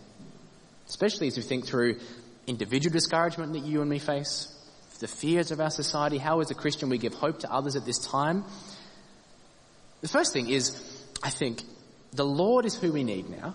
especially 0.88 1.26
as 1.28 1.36
we 1.36 1.42
think 1.42 1.66
through 1.66 1.98
individual 2.46 2.92
discouragement 2.92 3.52
that 3.54 3.64
you 3.64 3.80
and 3.80 3.90
me 3.90 3.98
face, 3.98 4.52
the 4.98 5.08
fears 5.08 5.50
of 5.50 5.60
our 5.60 5.70
society, 5.70 6.18
how 6.18 6.40
as 6.40 6.50
a 6.50 6.54
Christian 6.54 6.88
we 6.88 6.98
give 6.98 7.14
hope 7.14 7.40
to 7.40 7.52
others 7.52 7.76
at 7.76 7.84
this 7.84 7.98
time. 7.98 8.44
The 10.00 10.08
first 10.08 10.32
thing 10.32 10.48
is, 10.48 10.70
I 11.22 11.30
think, 11.30 11.62
the 12.12 12.24
Lord 12.24 12.64
is 12.64 12.74
who 12.74 12.92
we 12.92 13.04
need 13.04 13.28
now. 13.28 13.54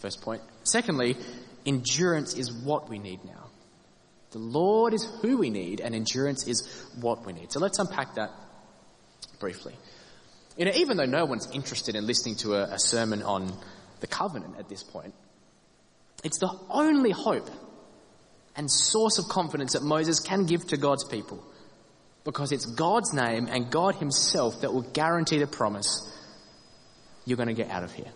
First 0.00 0.20
point. 0.20 0.42
Secondly, 0.64 1.16
endurance 1.64 2.34
is 2.34 2.52
what 2.52 2.88
we 2.88 2.98
need 2.98 3.24
now. 3.24 3.46
The 4.32 4.38
Lord 4.38 4.94
is 4.94 5.04
who 5.22 5.38
we 5.38 5.48
need 5.48 5.80
and 5.80 5.94
endurance 5.94 6.46
is 6.46 6.66
what 7.00 7.24
we 7.24 7.32
need. 7.32 7.52
So 7.52 7.60
let's 7.60 7.78
unpack 7.78 8.16
that 8.16 8.30
briefly. 9.38 9.74
You 10.56 10.66
know, 10.66 10.72
even 10.74 10.96
though 10.96 11.04
no 11.04 11.24
one's 11.24 11.50
interested 11.52 11.94
in 11.94 12.06
listening 12.06 12.36
to 12.36 12.54
a, 12.54 12.74
a 12.74 12.78
sermon 12.78 13.22
on 13.22 13.52
the 14.00 14.06
covenant 14.06 14.56
at 14.58 14.68
this 14.68 14.82
point, 14.82 15.14
it's 16.24 16.38
the 16.38 16.50
only 16.70 17.10
hope 17.10 17.48
and 18.56 18.70
source 18.70 19.18
of 19.18 19.28
confidence 19.28 19.74
that 19.74 19.82
Moses 19.82 20.20
can 20.20 20.46
give 20.46 20.66
to 20.68 20.76
God's 20.76 21.04
people. 21.04 21.44
Because 22.24 22.50
it's 22.50 22.64
God's 22.64 23.12
name 23.12 23.46
and 23.50 23.70
God 23.70 23.96
Himself 23.96 24.62
that 24.62 24.72
will 24.72 24.82
guarantee 24.82 25.38
the 25.38 25.46
promise 25.46 26.10
you're 27.26 27.36
going 27.36 27.48
to 27.48 27.54
get 27.54 27.70
out 27.70 27.84
of 27.84 27.92
here. 27.92 28.10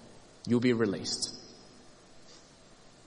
You'll 0.47 0.61
be 0.61 0.73
released. 0.73 1.35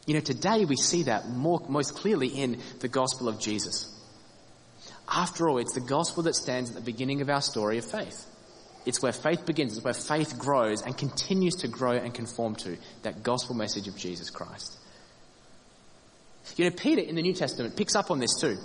You 0.05 0.13
know, 0.13 0.19
today 0.19 0.65
we 0.65 0.75
see 0.75 1.03
that 1.03 1.27
more, 1.29 1.61
most 1.67 1.95
clearly 1.95 2.27
in 2.27 2.61
the 2.79 2.87
gospel 2.87 3.27
of 3.27 3.39
Jesus. 3.39 3.87
After 5.09 5.49
all, 5.49 5.57
it's 5.57 5.73
the 5.73 5.81
gospel 5.81 6.23
that 6.23 6.35
stands 6.35 6.69
at 6.69 6.75
the 6.75 6.81
beginning 6.81 7.21
of 7.21 7.29
our 7.29 7.41
story 7.41 7.77
of 7.79 7.85
faith. 7.85 8.25
It's 8.85 9.01
where 9.01 9.11
faith 9.11 9.45
begins, 9.45 9.75
it's 9.75 9.83
where 9.83 9.93
faith 9.93 10.37
grows 10.37 10.81
and 10.81 10.97
continues 10.97 11.55
to 11.57 11.67
grow 11.67 11.91
and 11.91 12.13
conform 12.13 12.55
to 12.57 12.77
that 13.03 13.23
gospel 13.23 13.55
message 13.55 13.87
of 13.87 13.95
Jesus 13.95 14.29
Christ. 14.29 14.77
You 16.57 16.69
know, 16.69 16.75
Peter 16.75 17.01
in 17.01 17.15
the 17.15 17.21
New 17.21 17.33
Testament 17.33 17.75
picks 17.75 17.95
up 17.95 18.11
on 18.11 18.19
this 18.19 18.39
too. 18.39 18.57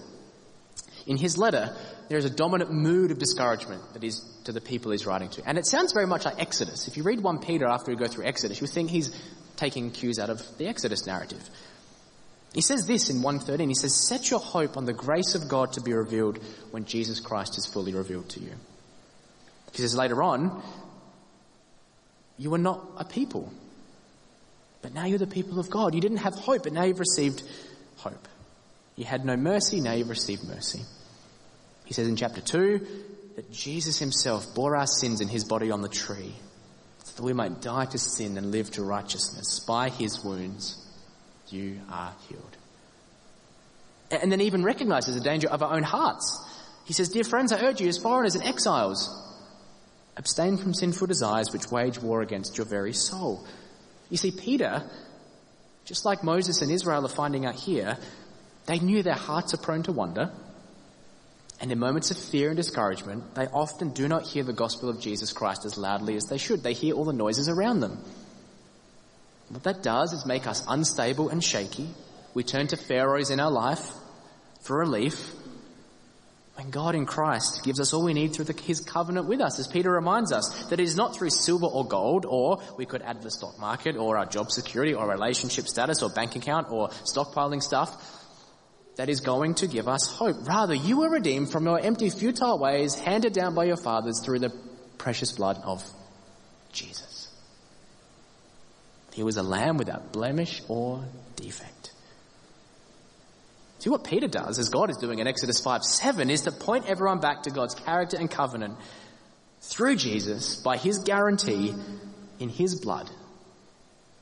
In 1.06 1.16
his 1.16 1.38
letter, 1.38 1.74
there 2.08 2.18
is 2.18 2.24
a 2.24 2.30
dominant 2.30 2.72
mood 2.72 3.10
of 3.10 3.18
discouragement 3.18 3.82
that 3.92 4.02
is 4.02 4.20
to 4.44 4.52
the 4.52 4.60
people 4.60 4.90
he's 4.90 5.06
writing 5.06 5.28
to. 5.30 5.48
And 5.48 5.56
it 5.56 5.66
sounds 5.66 5.92
very 5.92 6.06
much 6.06 6.24
like 6.24 6.40
Exodus. 6.40 6.88
If 6.88 6.96
you 6.96 7.04
read 7.04 7.20
1 7.20 7.38
Peter 7.38 7.66
after 7.66 7.92
we 7.92 7.96
go 7.96 8.06
through 8.06 8.26
Exodus, 8.26 8.60
you 8.60 8.66
think 8.66 8.90
he's 8.90 9.14
taking 9.56 9.90
cues 9.90 10.18
out 10.18 10.30
of 10.30 10.42
the 10.58 10.66
Exodus 10.66 11.06
narrative. 11.06 11.48
He 12.54 12.60
says 12.60 12.86
this 12.86 13.10
in 13.10 13.22
113, 13.22 13.68
he 13.68 13.74
says, 13.74 13.94
set 13.94 14.30
your 14.30 14.40
hope 14.40 14.76
on 14.76 14.84
the 14.84 14.92
grace 14.92 15.34
of 15.34 15.48
God 15.48 15.74
to 15.74 15.80
be 15.80 15.92
revealed 15.92 16.38
when 16.70 16.86
Jesus 16.86 17.20
Christ 17.20 17.58
is 17.58 17.66
fully 17.66 17.92
revealed 17.94 18.28
to 18.30 18.40
you. 18.40 18.52
He 19.72 19.82
says 19.82 19.94
later 19.94 20.22
on, 20.22 20.62
you 22.38 22.50
were 22.50 22.58
not 22.58 22.82
a 22.96 23.04
people, 23.04 23.52
but 24.80 24.94
now 24.94 25.04
you're 25.04 25.18
the 25.18 25.26
people 25.26 25.58
of 25.58 25.68
God. 25.68 25.94
You 25.94 26.00
didn't 26.00 26.18
have 26.18 26.34
hope, 26.34 26.62
but 26.62 26.72
now 26.72 26.84
you've 26.84 27.00
received 27.00 27.42
hope. 28.10 28.28
You 28.96 29.04
had 29.04 29.24
no 29.24 29.36
mercy, 29.36 29.80
now 29.80 29.92
you've 29.92 30.08
received 30.08 30.44
mercy. 30.44 30.80
He 31.84 31.94
says 31.94 32.08
in 32.08 32.16
chapter 32.16 32.40
2 32.40 32.86
that 33.36 33.52
Jesus 33.52 33.98
himself 33.98 34.54
bore 34.54 34.76
our 34.76 34.86
sins 34.86 35.20
in 35.20 35.28
his 35.28 35.44
body 35.44 35.70
on 35.70 35.82
the 35.82 35.88
tree 35.88 36.34
so 37.04 37.16
that 37.16 37.22
we 37.22 37.32
might 37.32 37.60
die 37.60 37.84
to 37.86 37.98
sin 37.98 38.38
and 38.38 38.50
live 38.50 38.70
to 38.72 38.82
righteousness. 38.82 39.60
By 39.60 39.90
his 39.90 40.24
wounds, 40.24 40.82
you 41.48 41.80
are 41.90 42.12
healed. 42.28 42.56
And 44.10 44.30
then 44.32 44.40
even 44.40 44.64
recognizes 44.64 45.14
the 45.14 45.20
danger 45.20 45.48
of 45.48 45.62
our 45.62 45.74
own 45.74 45.82
hearts. 45.82 46.42
He 46.84 46.92
says, 46.92 47.08
Dear 47.08 47.24
friends, 47.24 47.52
I 47.52 47.60
urge 47.60 47.80
you 47.80 47.88
as 47.88 47.98
foreigners 47.98 48.36
and 48.36 48.44
exiles, 48.44 49.10
abstain 50.16 50.56
from 50.56 50.74
sinful 50.74 51.08
desires 51.08 51.52
which 51.52 51.70
wage 51.70 51.98
war 51.98 52.22
against 52.22 52.56
your 52.56 52.66
very 52.66 52.92
soul. 52.92 53.44
You 54.08 54.16
see, 54.16 54.30
Peter, 54.30 54.88
just 55.86 56.04
like 56.04 56.24
Moses 56.24 56.60
and 56.62 56.70
Israel 56.70 57.06
are 57.06 57.08
finding 57.08 57.46
out 57.46 57.54
here, 57.54 57.96
they 58.66 58.80
knew 58.80 59.02
their 59.02 59.14
hearts 59.14 59.54
are 59.54 59.58
prone 59.58 59.84
to 59.84 59.92
wander. 59.92 60.32
And 61.60 61.72
in 61.72 61.78
moments 61.78 62.10
of 62.10 62.18
fear 62.18 62.48
and 62.48 62.56
discouragement, 62.56 63.34
they 63.36 63.46
often 63.46 63.90
do 63.90 64.08
not 64.08 64.26
hear 64.26 64.42
the 64.42 64.52
gospel 64.52 64.90
of 64.90 65.00
Jesus 65.00 65.32
Christ 65.32 65.64
as 65.64 65.78
loudly 65.78 66.16
as 66.16 66.24
they 66.24 66.38
should. 66.38 66.62
They 66.62 66.74
hear 66.74 66.94
all 66.94 67.04
the 67.04 67.12
noises 67.12 67.48
around 67.48 67.80
them. 67.80 67.98
What 69.48 69.62
that 69.62 69.82
does 69.82 70.12
is 70.12 70.26
make 70.26 70.48
us 70.48 70.64
unstable 70.68 71.28
and 71.28 71.42
shaky. 71.42 71.88
We 72.34 72.42
turn 72.42 72.66
to 72.68 72.76
pharaohs 72.76 73.30
in 73.30 73.38
our 73.38 73.50
life 73.50 73.88
for 74.62 74.76
relief. 74.76 75.32
When 76.56 76.70
God 76.70 76.94
in 76.94 77.04
Christ 77.04 77.62
gives 77.64 77.80
us 77.80 77.92
all 77.92 78.02
we 78.02 78.14
need 78.14 78.32
through 78.32 78.46
the, 78.46 78.54
His 78.54 78.80
covenant 78.80 79.28
with 79.28 79.42
us, 79.42 79.58
as 79.58 79.68
Peter 79.68 79.90
reminds 79.92 80.32
us, 80.32 80.48
that 80.70 80.80
it 80.80 80.84
is 80.84 80.96
not 80.96 81.14
through 81.14 81.28
silver 81.30 81.66
or 81.66 81.86
gold, 81.86 82.24
or 82.26 82.62
we 82.78 82.86
could 82.86 83.02
add 83.02 83.20
the 83.20 83.30
stock 83.30 83.58
market, 83.58 83.96
or 83.96 84.16
our 84.16 84.24
job 84.24 84.50
security, 84.50 84.94
or 84.94 85.06
relationship 85.06 85.68
status, 85.68 86.02
or 86.02 86.08
bank 86.08 86.34
account, 86.34 86.70
or 86.70 86.88
stockpiling 86.88 87.62
stuff, 87.62 87.94
that 88.96 89.10
is 89.10 89.20
going 89.20 89.54
to 89.56 89.66
give 89.66 89.86
us 89.86 90.06
hope. 90.06 90.48
Rather, 90.48 90.74
you 90.74 91.00
were 91.00 91.10
redeemed 91.10 91.52
from 91.52 91.66
your 91.66 91.78
empty, 91.78 92.08
futile 92.08 92.58
ways 92.58 92.94
handed 92.94 93.34
down 93.34 93.54
by 93.54 93.64
your 93.64 93.76
fathers 93.76 94.22
through 94.24 94.38
the 94.38 94.52
precious 94.96 95.32
blood 95.32 95.60
of 95.62 95.84
Jesus. 96.72 97.28
He 99.12 99.22
was 99.22 99.36
a 99.36 99.42
lamb 99.42 99.76
without 99.76 100.12
blemish 100.12 100.62
or 100.68 101.04
defect. 101.36 101.92
See 103.86 103.90
what 103.90 104.02
Peter 104.02 104.26
does, 104.26 104.58
as 104.58 104.68
God 104.68 104.90
is 104.90 104.96
doing 104.96 105.20
in 105.20 105.28
Exodus 105.28 105.60
5 105.60 105.84
7, 105.84 106.28
is 106.28 106.40
to 106.42 106.50
point 106.50 106.86
everyone 106.88 107.20
back 107.20 107.44
to 107.44 107.50
God's 107.50 107.76
character 107.76 108.16
and 108.18 108.28
covenant 108.28 108.76
through 109.60 109.94
Jesus 109.94 110.56
by 110.56 110.76
his 110.76 110.98
guarantee 110.98 111.72
in 112.40 112.48
his 112.48 112.80
blood 112.80 113.08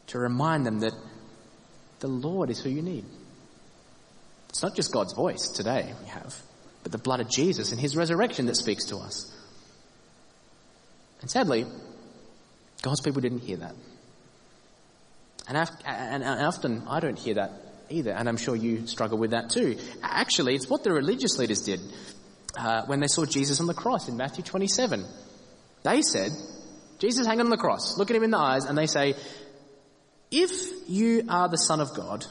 to 0.09 0.19
remind 0.19 0.67
them 0.67 0.81
that 0.81 0.93
the 2.01 2.09
Lord 2.09 2.51
is 2.51 2.61
who 2.61 2.69
you 2.69 2.83
need. 2.83 3.07
It's 4.51 4.63
not 4.63 4.77
just 4.77 4.93
God's 4.93 5.15
voice 5.15 5.49
today 5.49 5.95
we 6.03 6.09
have, 6.09 6.37
but 6.83 6.93
the 6.93 6.99
blood 6.99 7.21
of 7.21 7.31
Jesus 7.31 7.73
and 7.73 7.81
his 7.81 7.97
resurrection 7.97 8.45
that 8.45 8.57
speaks 8.57 8.85
to 8.89 8.99
us. 8.99 9.35
And 11.23 11.31
sadly, 11.31 11.65
God's 12.83 13.01
people 13.01 13.23
didn't 13.23 13.39
hear 13.39 13.57
that. 13.57 13.75
And, 15.49 16.23
often 16.23 16.83
I 16.87 17.01
don't 17.01 17.19
hear 17.19 17.37
that 17.37 17.64
either, 17.95 18.13
and 18.13 18.29
I'm 18.29 18.37
sure 18.37 18.57
you 18.57 18.87
struggle 18.87 19.19
with 19.19 19.31
that 19.31 19.51
too. 19.51 19.79
Actually, 20.03 20.55
it's 20.55 20.69
what 20.69 20.85
the 20.85 20.93
religious 20.93 21.39
leaders 21.39 21.63
did 21.63 21.81
uh, 22.57 22.83
when 22.87 23.01
they 23.01 23.07
saw 23.07 23.25
Jesus 23.25 23.61
on 23.61 23.67
the 23.67 23.75
cross 23.75 24.09
in 24.09 24.17
Matthew 24.17 24.45
27. 24.45 25.05
They 25.83 26.03
said, 26.03 26.33
Jesus 26.99 27.27
hanging 27.27 27.43
on 27.43 27.51
the 27.51 27.57
cross, 27.57 27.99
look 27.99 28.11
at 28.11 28.17
him 28.17 28.25
in 28.25 28.31
the 28.31 28.39
eyes, 28.39 28.65
and 28.65 28.77
they 28.77 28.87
say, 28.87 29.15
if 30.31 30.51
you 30.89 31.25
are 31.29 31.49
the 31.49 31.59
Son 31.59 31.81
of 31.81 31.95
God, 31.95 32.25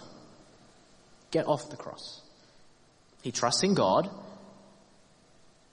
get 1.32 1.48
off 1.48 1.70
the 1.70 1.78
cross. 1.78 2.22
He 3.22 3.32
trusts 3.32 3.64
in 3.64 3.74
God. 3.74 4.10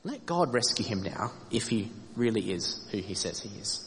Let 0.05 0.25
God 0.25 0.55
rescue 0.55 0.85
him 0.85 1.03
now 1.03 1.33
if 1.51 1.69
he 1.69 1.91
really 2.17 2.53
is 2.53 2.87
who 2.91 2.99
he 2.99 3.15
says 3.15 3.41
he 3.41 3.51
is. 3.59 3.87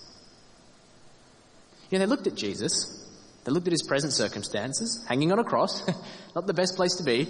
You 1.89 1.98
know, 1.98 2.06
they 2.06 2.10
looked 2.10 2.28
at 2.28 2.36
Jesus 2.36 3.03
they 3.44 3.52
looked 3.52 3.68
at 3.68 3.74
his 3.74 3.84
present 3.84 4.14
circumstances, 4.14 5.04
hanging 5.08 5.32
on 5.32 5.40
a 5.40 5.44
cross, 5.44 5.84
not 6.36 6.48
the 6.48 6.54
best 6.54 6.76
place 6.76 6.96
to 6.96 7.04
be, 7.04 7.28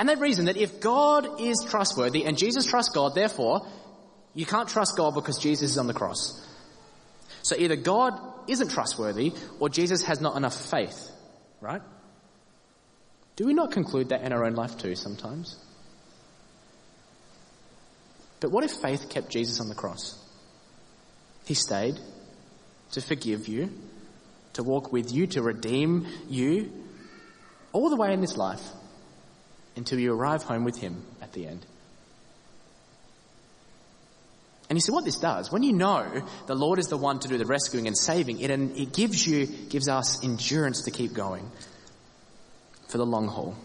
and 0.00 0.08
they 0.08 0.14
reasoned 0.14 0.48
that 0.48 0.56
if 0.56 0.80
God 0.80 1.40
is 1.40 1.64
trustworthy 1.68 2.24
and 2.24 2.38
Jesus 2.38 2.64
trusts 2.64 2.94
God, 2.94 3.14
therefore, 3.14 3.66
you 4.34 4.46
can't 4.46 4.68
trust 4.68 4.96
God 4.96 5.14
because 5.14 5.38
Jesus 5.38 5.72
is 5.72 5.78
on 5.78 5.86
the 5.86 5.94
cross. 5.94 6.46
So 7.42 7.54
either 7.56 7.76
God 7.76 8.18
isn't 8.48 8.70
trustworthy 8.70 9.32
or 9.58 9.68
Jesus 9.68 10.02
has 10.04 10.20
not 10.20 10.36
enough 10.36 10.54
faith, 10.70 11.10
right? 11.60 11.82
Do 13.36 13.44
we 13.44 13.52
not 13.52 13.72
conclude 13.72 14.10
that 14.10 14.22
in 14.22 14.32
our 14.32 14.44
own 14.44 14.54
life 14.54 14.78
too 14.78 14.94
sometimes? 14.94 15.56
But 18.40 18.50
what 18.50 18.64
if 18.64 18.72
faith 18.72 19.10
kept 19.10 19.28
Jesus 19.28 19.60
on 19.60 19.68
the 19.68 19.74
cross? 19.74 20.18
He 21.44 21.54
stayed 21.54 21.98
to 22.92 23.00
forgive 23.00 23.48
you, 23.48 23.70
to 24.60 24.64
walk 24.64 24.92
with 24.92 25.10
you, 25.10 25.26
to 25.26 25.40
redeem 25.40 26.06
you, 26.28 26.70
all 27.72 27.88
the 27.88 27.96
way 27.96 28.12
in 28.12 28.20
this 28.20 28.36
life 28.36 28.62
until 29.74 29.98
you 29.98 30.12
arrive 30.12 30.42
home 30.42 30.64
with 30.64 30.76
Him 30.76 31.02
at 31.22 31.32
the 31.32 31.46
end. 31.46 31.64
And 34.68 34.76
you 34.76 34.80
see 34.80 34.92
what 34.92 35.04
this 35.04 35.18
does, 35.18 35.50
when 35.50 35.62
you 35.62 35.72
know 35.72 36.22
the 36.46 36.54
Lord 36.54 36.78
is 36.78 36.88
the 36.88 36.96
one 36.96 37.18
to 37.20 37.28
do 37.28 37.38
the 37.38 37.46
rescuing 37.46 37.86
and 37.86 37.96
saving, 37.96 38.40
it, 38.40 38.50
it 38.50 38.92
gives 38.92 39.26
you, 39.26 39.46
gives 39.46 39.88
us 39.88 40.22
endurance 40.22 40.82
to 40.82 40.90
keep 40.90 41.14
going 41.14 41.50
for 42.88 42.98
the 42.98 43.06
long 43.06 43.28
haul. 43.28 43.56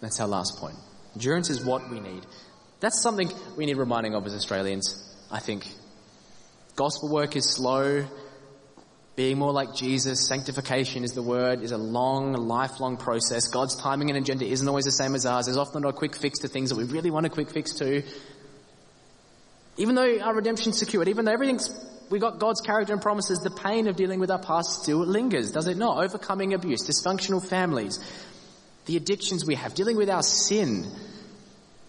That's 0.00 0.20
our 0.20 0.28
last 0.28 0.58
point. 0.58 0.76
Endurance 1.14 1.48
is 1.48 1.64
what 1.64 1.90
we 1.90 1.98
need. 1.98 2.26
That's 2.80 3.00
something 3.00 3.32
we 3.56 3.64
need 3.64 3.78
reminding 3.78 4.14
of 4.14 4.26
as 4.26 4.34
Australians, 4.34 5.02
I 5.30 5.40
think. 5.40 5.66
Gospel 6.76 7.08
work 7.08 7.36
is 7.36 7.48
slow, 7.48 8.06
being 9.14 9.38
more 9.38 9.52
like 9.52 9.74
Jesus, 9.74 10.26
sanctification 10.26 11.04
is 11.04 11.12
the 11.12 11.22
word, 11.22 11.60
is 11.60 11.72
a 11.72 11.78
long, 11.78 12.32
lifelong 12.32 12.96
process. 12.96 13.48
God's 13.48 13.76
timing 13.76 14.08
and 14.08 14.18
agenda 14.18 14.46
isn't 14.46 14.66
always 14.66 14.86
the 14.86 14.92
same 14.92 15.14
as 15.14 15.26
ours. 15.26 15.46
There's 15.46 15.58
often 15.58 15.82
not 15.82 15.90
a 15.90 15.92
quick 15.92 16.16
fix 16.16 16.40
to 16.40 16.48
things 16.48 16.70
that 16.70 16.76
we 16.76 16.84
really 16.84 17.10
want 17.10 17.26
a 17.26 17.28
quick 17.28 17.50
fix 17.50 17.74
to. 17.74 18.02
Even 19.76 19.94
though 19.94 20.18
our 20.20 20.34
redemption's 20.34 20.78
secured, 20.78 21.08
even 21.08 21.26
though 21.26 21.32
everything's, 21.32 21.68
we 22.10 22.18
got 22.18 22.38
God's 22.38 22.62
character 22.62 22.94
and 22.94 23.02
promises, 23.02 23.40
the 23.40 23.50
pain 23.50 23.86
of 23.86 23.96
dealing 23.96 24.18
with 24.18 24.30
our 24.30 24.38
past 24.38 24.82
still 24.82 24.98
lingers, 24.98 25.50
does 25.50 25.68
it 25.68 25.76
not? 25.76 26.02
Overcoming 26.02 26.54
abuse, 26.54 26.88
dysfunctional 26.88 27.46
families, 27.46 27.98
the 28.86 28.96
addictions 28.96 29.44
we 29.44 29.56
have, 29.56 29.74
dealing 29.74 29.96
with 29.98 30.08
our 30.08 30.22
sin 30.22 30.90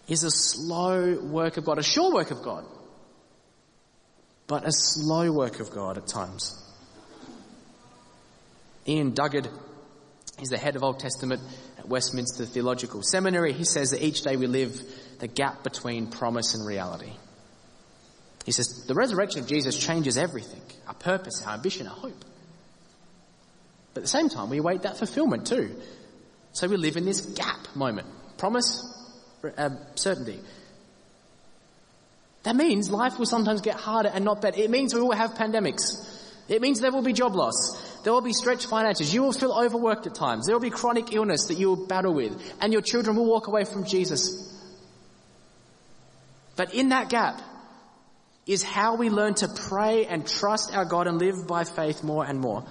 is 0.09 0.23
a 0.23 0.31
slow 0.31 1.19
work 1.21 1.55
of 1.55 1.63
God, 1.63 1.77
a 1.77 1.83
sure 1.83 2.13
work 2.13 2.31
of 2.31 2.43
God, 2.43 2.65
but 4.47 4.67
a 4.67 4.71
slow 4.73 5.31
work 5.31 5.61
of 5.61 5.71
God 5.71 5.97
at 5.97 6.05
times. 6.05 6.59
Iain 8.87 9.13
Duguid 9.13 9.49
is 10.41 10.49
the 10.49 10.57
head 10.57 10.75
of 10.75 10.83
Old 10.83 10.99
Testament 10.99 11.41
at 11.77 11.87
Westminster 11.87 12.45
Theological 12.45 13.01
Seminary. 13.01 13.53
He 13.53 13.63
says 13.63 13.91
that 13.91 14.03
each 14.03 14.21
day 14.21 14.35
we 14.35 14.47
live 14.47 14.81
the 15.19 15.27
gap 15.27 15.63
between 15.63 16.07
promise 16.07 16.53
and 16.53 16.65
reality. 16.65 17.13
He 18.45 18.51
says 18.51 18.85
the 18.87 18.95
resurrection 18.95 19.41
of 19.41 19.47
Jesus 19.47 19.77
changes 19.77 20.17
everything 20.17 20.61
our 20.87 20.93
purpose, 20.93 21.43
our 21.45 21.53
ambition, 21.53 21.87
our 21.87 21.95
hope. 21.95 22.25
But 23.93 24.01
at 24.01 24.03
the 24.03 24.09
same 24.09 24.27
time, 24.27 24.49
we 24.49 24.57
await 24.57 24.81
that 24.81 24.97
fulfillment 24.97 25.47
too. 25.47 25.75
So 26.51 26.67
we 26.67 26.77
live 26.77 26.97
in 26.97 27.05
this 27.05 27.21
gap 27.21 27.75
moment 27.75 28.07
Promise, 28.37 28.83
uh, 29.57 29.69
certainty. 29.95 30.39
That 32.43 32.57
means 32.57 32.91
life 32.91 33.17
will 33.17 33.25
sometimes 33.25 33.61
get 33.61 33.75
harder 33.75 34.09
and 34.13 34.25
not 34.25 34.41
better. 34.41 34.59
It 34.59 34.69
means 34.69 34.93
we 34.93 35.01
will 35.01 35.13
have 35.13 35.35
pandemics. 35.35 35.81
It 36.49 36.61
means 36.61 36.81
there 36.81 36.91
will 36.91 37.03
be 37.03 37.13
job 37.13 37.35
loss. 37.35 37.92
There 38.03 38.11
will 38.11 38.21
be 38.21 38.33
stretched 38.33 38.67
finances. 38.67 39.13
You 39.13 39.23
will 39.23 39.31
feel 39.31 39.53
overworked 39.53 40.07
at 40.07 40.15
times. 40.15 40.45
There 40.45 40.55
will 40.55 40.61
be 40.61 40.69
chronic 40.69 41.13
illness 41.13 41.45
that 41.45 41.57
you 41.57 41.69
will 41.69 41.87
battle 41.87 42.13
with. 42.13 42.53
And 42.61 42.73
your 42.73 42.81
children 42.81 43.15
will 43.15 43.25
walk 43.25 43.47
away 43.47 43.63
from 43.63 43.85
Jesus. 43.85 44.49
But 46.55 46.73
in 46.73 46.89
that 46.89 47.09
gap 47.09 47.41
is 48.45 48.61
how 48.61 48.95
we 48.95 49.09
learn 49.09 49.35
to 49.35 49.47
pray 49.47 50.05
and 50.05 50.27
trust 50.27 50.75
our 50.75 50.85
God 50.85 51.07
and 51.07 51.17
live 51.17 51.47
by 51.47 51.63
faith 51.63 52.03
more 52.03 52.25
and 52.25 52.39
more. 52.39 52.65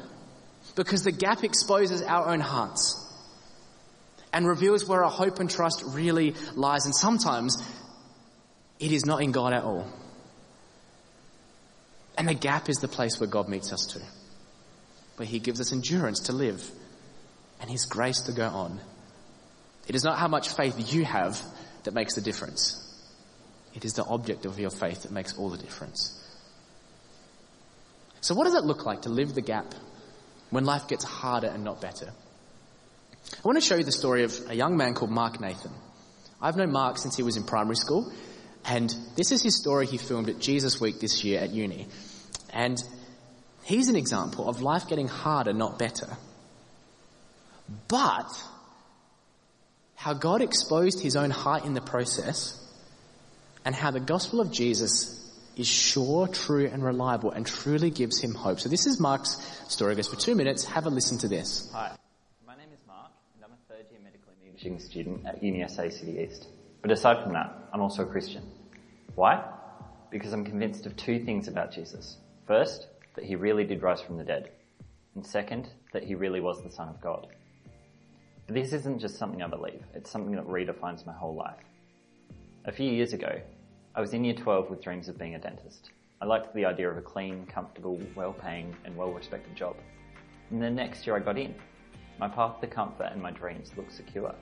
Because 0.77 1.03
the 1.03 1.12
gap 1.12 1.42
exposes 1.45 2.03
our 2.03 2.29
own 2.29 2.40
hearts 2.40 2.99
and 4.33 4.47
reveals 4.47 4.87
where 4.87 5.05
our 5.05 5.11
hope 5.11 5.40
and 5.40 5.51
trust 5.51 5.83
really 5.88 6.35
lies. 6.55 6.85
And 6.85 6.95
sometimes 6.95 7.57
it 8.79 8.92
is 8.92 9.05
not 9.05 9.23
in 9.23 9.33
God 9.33 9.53
at 9.53 9.64
all. 9.64 9.87
And 12.16 12.29
the 12.29 12.35
gap 12.35 12.68
is 12.68 12.77
the 12.77 12.88
place 12.88 13.18
where 13.18 13.29
God 13.29 13.49
meets 13.49 13.73
us 13.73 13.87
too, 13.87 14.01
where 15.16 15.27
He 15.27 15.38
gives 15.38 15.61
us 15.61 15.72
endurance 15.72 16.20
to 16.20 16.33
live 16.33 16.68
and 17.61 17.70
His 17.70 17.87
grace 17.87 18.22
to 18.22 18.33
go 18.33 18.46
on. 18.46 18.81
It 19.88 19.94
is 19.94 20.05
not 20.05 20.18
how 20.18 20.29
much 20.29 20.48
faith 20.48 20.92
you 20.92 21.05
have 21.05 21.40
that 21.85 21.94
makes 21.94 22.14
the 22.14 22.20
difference. 22.20 22.79
It 23.75 23.85
is 23.85 23.94
the 23.94 24.05
object 24.05 24.44
of 24.44 24.59
your 24.59 24.70
faith 24.70 25.03
that 25.03 25.12
makes 25.12 25.37
all 25.37 25.51
the 25.51 25.59
difference. 25.59 26.18
So, 28.20 28.35
what 28.35 28.44
does 28.44 28.55
it 28.55 28.64
look 28.64 28.87
like 28.87 29.03
to 29.03 29.09
live 29.09 29.35
the 29.35 29.40
gap 29.40 29.75
when 30.51 30.64
life 30.64 30.87
gets 30.87 31.05
harder 31.05 31.48
and 31.48 31.64
not 31.64 31.81
better? 31.81 32.12
I 33.33 33.40
want 33.44 33.57
to 33.57 33.64
show 33.64 33.77
you 33.77 33.85
the 33.85 33.92
story 33.92 34.25
of 34.25 34.38
a 34.48 34.55
young 34.55 34.77
man 34.77 34.94
called 34.94 35.11
Mark 35.11 35.40
Nathan. 35.40 35.72
I've 36.40 36.57
known 36.57 36.72
Mark 36.72 36.98
since 36.98 37.16
he 37.16 37.22
was 37.22 37.37
in 37.37 37.44
primary 37.44 37.77
school, 37.77 38.12
and 38.64 38.94
this 39.16 39.33
is 39.33 39.42
his 39.42 39.57
story 39.57 39.87
he 39.87 39.96
filmed 39.96 40.29
at 40.29 40.38
Jesus 40.38 40.81
Week 40.81 41.01
this 41.01 41.25
year 41.25 41.40
at 41.40 41.51
uni. 41.51 41.88
And 42.53 42.79
he's 43.64 43.88
an 43.88 43.96
example 43.96 44.48
of 44.48 44.62
life 44.62 44.88
getting 44.88 45.09
harder, 45.09 45.53
not 45.53 45.79
better. 45.79 46.09
But 47.88 48.31
how 49.94 50.14
God 50.14 50.42
exposed 50.42 51.01
his 51.01 51.16
own 51.16 51.31
heart 51.31 51.64
in 51.64 51.75
the 51.75 51.81
process 51.81 52.59
and 53.64 53.75
how 53.75 53.90
the 53.90 54.01
gospel 54.01 54.40
of 54.40 54.51
Jesus 54.51 55.18
is 55.57 55.66
sure, 55.66 56.27
true, 56.27 56.66
and 56.66 56.83
reliable 56.83 57.31
and 57.31 57.46
truly 57.46 57.90
gives 57.90 58.20
him 58.20 58.35
hope. 58.35 58.59
So 58.59 58.68
this 58.68 58.87
is 58.87 58.98
Mark's 58.98 59.37
story. 59.68 59.94
Guys, 59.94 60.09
for 60.09 60.16
two 60.16 60.35
minutes, 60.35 60.64
have 60.64 60.87
a 60.87 60.90
listen 60.90 61.18
to 61.18 61.29
this. 61.29 61.70
Hi, 61.72 61.94
my 62.46 62.57
name 62.57 62.68
is 62.72 62.81
Mark, 62.87 63.11
and 63.37 63.44
I'm 63.44 63.53
a 63.53 63.72
third 63.72 63.87
year 63.90 64.01
medical 64.03 64.33
imaging 64.44 64.81
student 64.81 65.27
at 65.27 65.42
UniSA 65.42 65.92
City 65.92 66.18
East. 66.20 66.48
But 66.81 66.90
aside 66.90 67.22
from 67.22 67.35
that, 67.35 67.55
I'm 67.72 67.81
also 67.81 68.03
a 68.03 68.07
Christian. 68.07 68.42
Why? 69.14 69.44
Because 70.11 70.33
I'm 70.33 70.44
convinced 70.44 70.87
of 70.87 70.96
two 70.96 71.25
things 71.25 71.48
about 71.48 71.72
Jesus. 71.72 72.16
First, 72.46 72.87
that 73.14 73.25
he 73.25 73.37
really 73.37 73.64
did 73.64 73.83
rise 73.83 74.01
from 74.01 74.16
the 74.16 74.25
dead. 74.25 74.51
And 75.14 75.25
second, 75.25 75.68
that 75.92 76.05
he 76.05 76.14
really 76.14 76.40
was 76.40 76.62
the 76.62 76.70
Son 76.70 76.88
of 76.88 77.01
God. 77.01 77.29
But 78.46 78.55
this 78.55 78.72
isn't 78.72 79.01
just 79.01 79.18
something 79.18 79.42
I 79.42 79.48
believe, 79.48 79.83
it's 79.94 80.11
something 80.11 80.35
that 80.37 80.46
redefines 80.46 81.07
my 81.07 81.12
whole 81.12 81.35
life. 81.35 81.64
A 82.64 82.72
few 82.72 82.90
years 82.90 83.12
ago, 83.12 83.40
I 83.94 84.01
was 84.01 84.14
in 84.14 84.25
year 84.25 84.35
12 84.35 84.70
with 84.70 84.83
dreams 84.83 85.09
of 85.09 85.18
being 85.18 85.35
a 85.35 85.38
dentist. 85.38 85.90
I 86.20 86.25
liked 86.25 86.55
the 86.55 86.64
idea 86.64 86.88
of 86.88 86.96
a 86.96 87.03
clean, 87.03 87.44
comfortable, 87.46 88.01
well-paying 88.14 88.75
and 88.85 88.96
well-respected 88.96 89.57
job. 89.57 89.77
And 90.51 90.62
the 90.62 90.70
next 90.70 91.07
year 91.07 91.16
I 91.16 91.20
got 91.20 91.37
in. 91.37 91.55
My 92.18 92.29
path 92.29 92.61
to 92.61 92.66
comfort 92.66 93.11
and 93.12 93.20
my 93.20 93.33
dreams 93.33 93.72
looked 93.77 93.92
secure. 93.92 94.35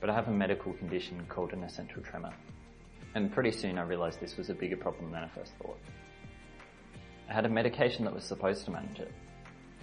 But 0.00 0.10
I 0.10 0.14
have 0.14 0.28
a 0.28 0.32
medical 0.32 0.74
condition 0.74 1.24
called 1.28 1.52
an 1.52 1.64
essential 1.64 2.02
tremor. 2.02 2.32
And 3.14 3.32
pretty 3.32 3.52
soon 3.52 3.78
I 3.78 3.82
realised 3.82 4.20
this 4.20 4.36
was 4.36 4.50
a 4.50 4.54
bigger 4.54 4.76
problem 4.76 5.10
than 5.10 5.24
I 5.24 5.28
first 5.28 5.52
thought. 5.60 5.78
I 7.30 7.32
had 7.32 7.46
a 7.46 7.48
medication 7.48 8.04
that 8.06 8.12
was 8.12 8.24
supposed 8.24 8.64
to 8.64 8.72
manage 8.72 8.98
it, 8.98 9.12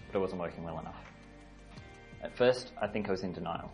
but 0.07 0.17
it 0.17 0.21
wasn't 0.21 0.41
working 0.41 0.65
well 0.65 0.79
enough. 0.79 0.99
At 2.21 2.35
first, 2.35 2.73
I 2.81 2.87
think 2.87 3.07
I 3.07 3.11
was 3.11 3.23
in 3.23 3.31
denial. 3.31 3.71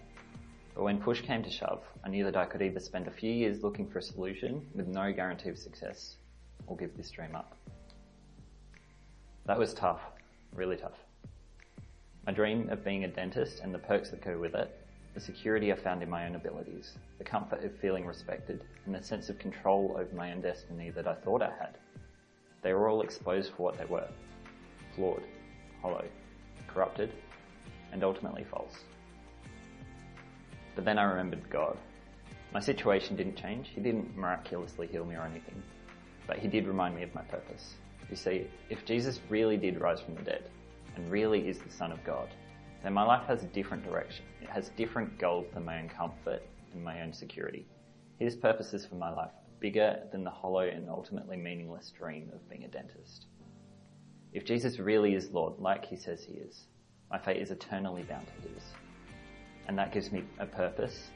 But 0.76 0.84
when 0.84 1.00
push 1.00 1.22
came 1.22 1.42
to 1.42 1.50
shove, 1.50 1.82
I 2.06 2.10
knew 2.10 2.24
that 2.24 2.38
I 2.38 2.46
could 2.46 2.62
either 2.62 2.80
spend 2.80 3.08
a 3.08 3.12
few 3.12 3.32
years 3.32 3.64
looking 3.64 3.90
for 3.90 3.98
a 3.98 4.04
solution 4.04 4.64
with 4.76 4.86
no 4.86 5.12
guarantee 5.12 5.50
of 5.50 5.58
success, 5.58 6.18
or 6.68 6.78
give 6.78 6.96
this 6.96 7.10
dream 7.10 7.36
up. 7.36 7.58
That 9.48 9.58
was 9.58 9.74
tough, 9.74 10.02
really 10.54 10.78
tough. 10.78 11.00
My 12.28 12.32
dream 12.32 12.70
of 12.70 12.86
being 12.86 13.06
a 13.06 13.08
dentist 13.08 13.60
and 13.62 13.74
the 13.74 13.80
perks 13.80 14.12
that 14.12 14.22
go 14.22 14.38
with 14.38 14.54
it 14.54 14.70
the 15.16 15.20
security 15.20 15.72
I 15.72 15.76
found 15.76 16.02
in 16.02 16.10
my 16.10 16.26
own 16.26 16.36
abilities, 16.36 16.94
the 17.18 17.24
comfort 17.24 17.64
of 17.64 17.76
feeling 17.78 18.06
respected, 18.06 18.64
and 18.86 18.96
the 18.96 19.04
sense 19.04 19.30
of 19.30 19.38
control 19.38 19.96
over 20.00 20.16
my 20.16 20.32
own 20.32 20.42
destiny 20.42 20.90
that 20.92 21.08
I 21.08 21.14
thought 21.14 21.42
I 21.42 21.52
had. 21.60 21.78
They 22.64 22.74
were 22.74 22.90
all 22.90 23.02
exposed 23.02 23.52
for 23.52 23.64
what 23.64 23.78
they 23.78 23.86
were. 23.86 24.08
Flawed, 24.96 25.24
hollow, 25.82 26.06
corrupted, 26.68 27.12
and 27.92 28.04
ultimately 28.04 28.46
false. 28.46 28.74
But 30.76 30.86
then 30.86 30.98
I 30.98 31.04
remembered 31.04 31.50
God. 31.50 31.78
My 32.54 32.60
situation 32.60 33.16
didn't 33.16 33.36
change. 33.36 33.70
He 33.76 33.82
didn't 33.82 34.16
miraculously 34.16 34.88
heal 34.88 35.06
me 35.06 35.16
or 35.16 35.24
anything. 35.24 35.62
But 36.26 36.40
he 36.40 36.48
did 36.48 36.68
remind 36.68 36.96
me 36.96 37.04
of 37.04 37.14
my 37.14 37.22
purpose. 37.24 37.76
You 38.10 38.16
see, 38.16 38.48
if 38.70 38.86
Jesus 38.86 39.20
really 39.30 39.58
did 39.58 39.82
rise 39.82 40.00
from 40.00 40.16
the 40.16 40.22
dead, 40.22 40.50
and 40.96 41.12
really 41.12 41.48
is 41.48 41.60
the 41.60 41.72
Son 41.72 41.92
of 41.92 42.04
God, 42.04 42.30
then 42.84 42.94
my 42.94 43.04
life 43.04 43.26
has 43.28 43.44
a 43.44 43.48
different 43.48 43.84
direction. 43.84 44.26
It 44.42 44.50
has 44.50 44.70
different 44.70 45.18
goals 45.18 45.48
than 45.54 45.66
my 45.66 45.80
own 45.80 45.90
comfort 45.90 46.44
and 46.74 46.84
my 46.84 47.02
own 47.02 47.14
security. 47.14 47.66
His 48.20 48.36
purposes 48.36 48.86
for 48.86 48.96
my 48.96 49.12
life 49.12 49.32
bigger 49.64 49.98
than 50.12 50.26
the 50.26 50.30
hollow 50.30 50.68
and 50.68 50.90
ultimately 50.90 51.38
meaningless 51.38 51.94
dream 51.98 52.30
of 52.36 52.50
being 52.50 52.66
a 52.66 52.68
dentist. 52.68 53.28
If 54.34 54.44
Jesus 54.44 54.78
really 54.78 55.16
is 55.16 55.32
Lord, 55.32 55.58
like 55.58 55.86
he 55.86 55.96
says 55.96 56.22
he 56.22 56.34
is, 56.34 56.66
my 57.10 57.18
fate 57.18 57.42
is 57.42 57.50
eternally 57.50 58.04
bound 58.04 58.28
to 58.28 58.50
his. 58.50 58.62
And 59.70 59.80
that 59.80 59.94
gives 59.94 60.12
me 60.12 60.26
a 60.38 60.46
purpose 60.46 61.12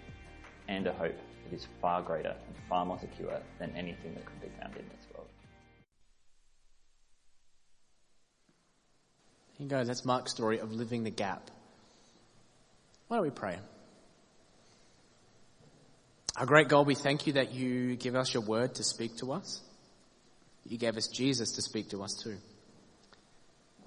and 0.69 0.87
a 0.87 0.93
hope 0.93 1.17
that 1.43 1.53
is 1.53 1.67
far 1.81 2.01
greater 2.01 2.29
and 2.29 2.55
far 2.69 2.85
more 2.85 2.97
secure 2.97 3.37
than 3.59 3.75
anything 3.75 4.13
that 4.13 4.25
could 4.25 4.39
be 4.39 4.47
found 4.61 4.77
in 4.77 4.85
this 4.95 5.05
world. 5.13 5.27
You 9.59 9.67
go. 9.67 9.83
That's 9.83 10.05
Mark's 10.05 10.31
story 10.31 10.59
of 10.59 10.71
living 10.71 11.03
the 11.03 11.09
gap. 11.09 11.51
Why 13.09 13.17
don't 13.17 13.25
we 13.25 13.31
pray? 13.31 13.57
Our 16.37 16.45
great 16.45 16.67
God, 16.67 16.85
we 16.85 16.93
thank 16.93 17.25
you 17.25 17.33
that 17.33 17.53
you 17.53 17.95
give 17.95 18.15
us 18.15 18.31
your 18.31 18.43
word 18.43 18.75
to 18.75 18.83
speak 18.83 19.17
to 19.17 19.31
us. 19.31 19.59
You 20.67 20.77
gave 20.77 20.95
us 20.95 21.07
Jesus 21.07 21.53
to 21.53 21.63
speak 21.63 21.89
to 21.89 22.03
us 22.03 22.13
too. 22.13 22.37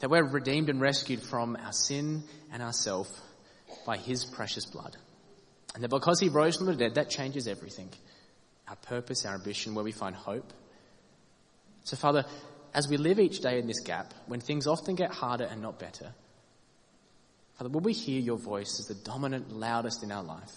That 0.01 0.11
we're 0.11 0.25
redeemed 0.25 0.69
and 0.69 0.81
rescued 0.81 1.23
from 1.23 1.57
our 1.57 1.73
sin 1.73 2.25
and 2.53 2.61
ourself 2.61 3.09
by 3.87 3.99
his 3.99 4.25
precious 4.25 4.67
blood. 4.67 4.97
And 5.75 5.85
that 5.85 5.91
because 5.91 6.19
he 6.19 6.29
rose 6.29 6.57
from 6.57 6.67
the 6.67 6.75
dead, 6.75 6.97
that 6.97 7.09
changes 7.09 7.47
everything. 7.47 7.91
Our 8.67 8.77
purpose, 8.77 9.25
our 9.25 9.35
ambition, 9.35 9.77
where 9.77 9.85
we 9.85 9.93
find 9.93 10.17
hope. 10.17 10.53
So 11.85 11.97
Father, 11.97 12.25
as 12.75 12.89
we 12.89 12.97
live 12.97 13.21
each 13.21 13.41
day 13.41 13.61
in 13.61 13.69
this 13.69 13.81
gap, 13.81 14.13
when 14.27 14.41
things 14.41 14.67
often 14.67 14.97
get 14.97 15.13
harder 15.13 15.45
and 15.45 15.63
not 15.63 15.79
better, 15.79 16.13
Father, 17.59 17.71
will 17.71 17.81
we 17.81 17.93
hear 17.93 18.21
your 18.21 18.39
voice 18.39 18.81
as 18.81 18.87
the 18.89 18.95
dominant, 18.95 19.53
loudest 19.53 20.03
in 20.03 20.11
our 20.11 20.25
life? 20.25 20.53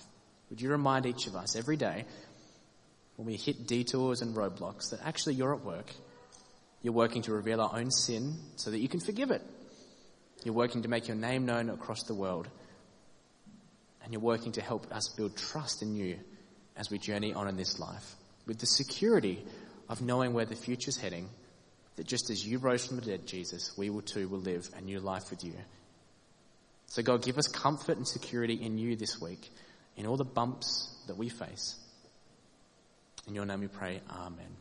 Would 0.49 0.61
you 0.61 0.69
remind 0.69 1.05
each 1.05 1.27
of 1.27 1.35
us 1.35 1.55
every 1.55 1.77
day 1.77 2.05
when 3.15 3.25
we 3.25 3.35
hit 3.35 3.67
detours 3.67 4.21
and 4.21 4.35
roadblocks 4.35 4.91
that 4.91 4.99
actually 5.03 5.35
you're 5.35 5.53
at 5.53 5.63
work? 5.63 5.91
You're 6.81 6.93
working 6.93 7.21
to 7.23 7.33
reveal 7.33 7.61
our 7.61 7.71
own 7.73 7.91
sin 7.91 8.35
so 8.55 8.71
that 8.71 8.79
you 8.79 8.89
can 8.89 8.99
forgive 8.99 9.31
it. 9.31 9.41
You're 10.43 10.53
working 10.53 10.81
to 10.81 10.89
make 10.89 11.07
your 11.07 11.17
name 11.17 11.45
known 11.45 11.69
across 11.69 12.03
the 12.03 12.13
world. 12.13 12.47
And 14.03 14.11
you're 14.11 14.21
working 14.21 14.51
to 14.53 14.61
help 14.61 14.91
us 14.91 15.09
build 15.15 15.37
trust 15.37 15.81
in 15.81 15.95
you 15.95 16.19
as 16.75 16.91
we 16.91 16.97
journey 16.97 17.33
on 17.33 17.47
in 17.47 17.55
this 17.55 17.79
life 17.79 18.15
with 18.45 18.59
the 18.59 18.65
security 18.65 19.43
of 19.89 20.01
knowing 20.01 20.33
where 20.33 20.45
the 20.45 20.55
future's 20.55 20.97
heading, 20.97 21.29
that 21.95 22.07
just 22.07 22.29
as 22.29 22.45
you 22.45 22.57
rose 22.57 22.85
from 22.85 22.97
the 22.97 23.05
dead, 23.05 23.27
Jesus, 23.27 23.71
we 23.77 23.89
will 23.89 24.01
too 24.01 24.27
will 24.27 24.39
live 24.39 24.67
a 24.75 24.81
new 24.81 24.99
life 24.99 25.29
with 25.29 25.43
you. 25.43 25.53
So 26.87 27.01
God, 27.01 27.23
give 27.23 27.37
us 27.37 27.47
comfort 27.47 27.97
and 27.97 28.07
security 28.07 28.55
in 28.55 28.77
you 28.77 28.95
this 28.95 29.19
week, 29.21 29.49
in 29.97 30.05
all 30.05 30.17
the 30.17 30.25
bumps 30.25 30.95
that 31.07 31.17
we 31.17 31.29
face. 31.29 31.75
In 33.27 33.35
your 33.35 33.45
name 33.45 33.61
we 33.61 33.67
pray, 33.67 34.01
Amen. 34.09 34.57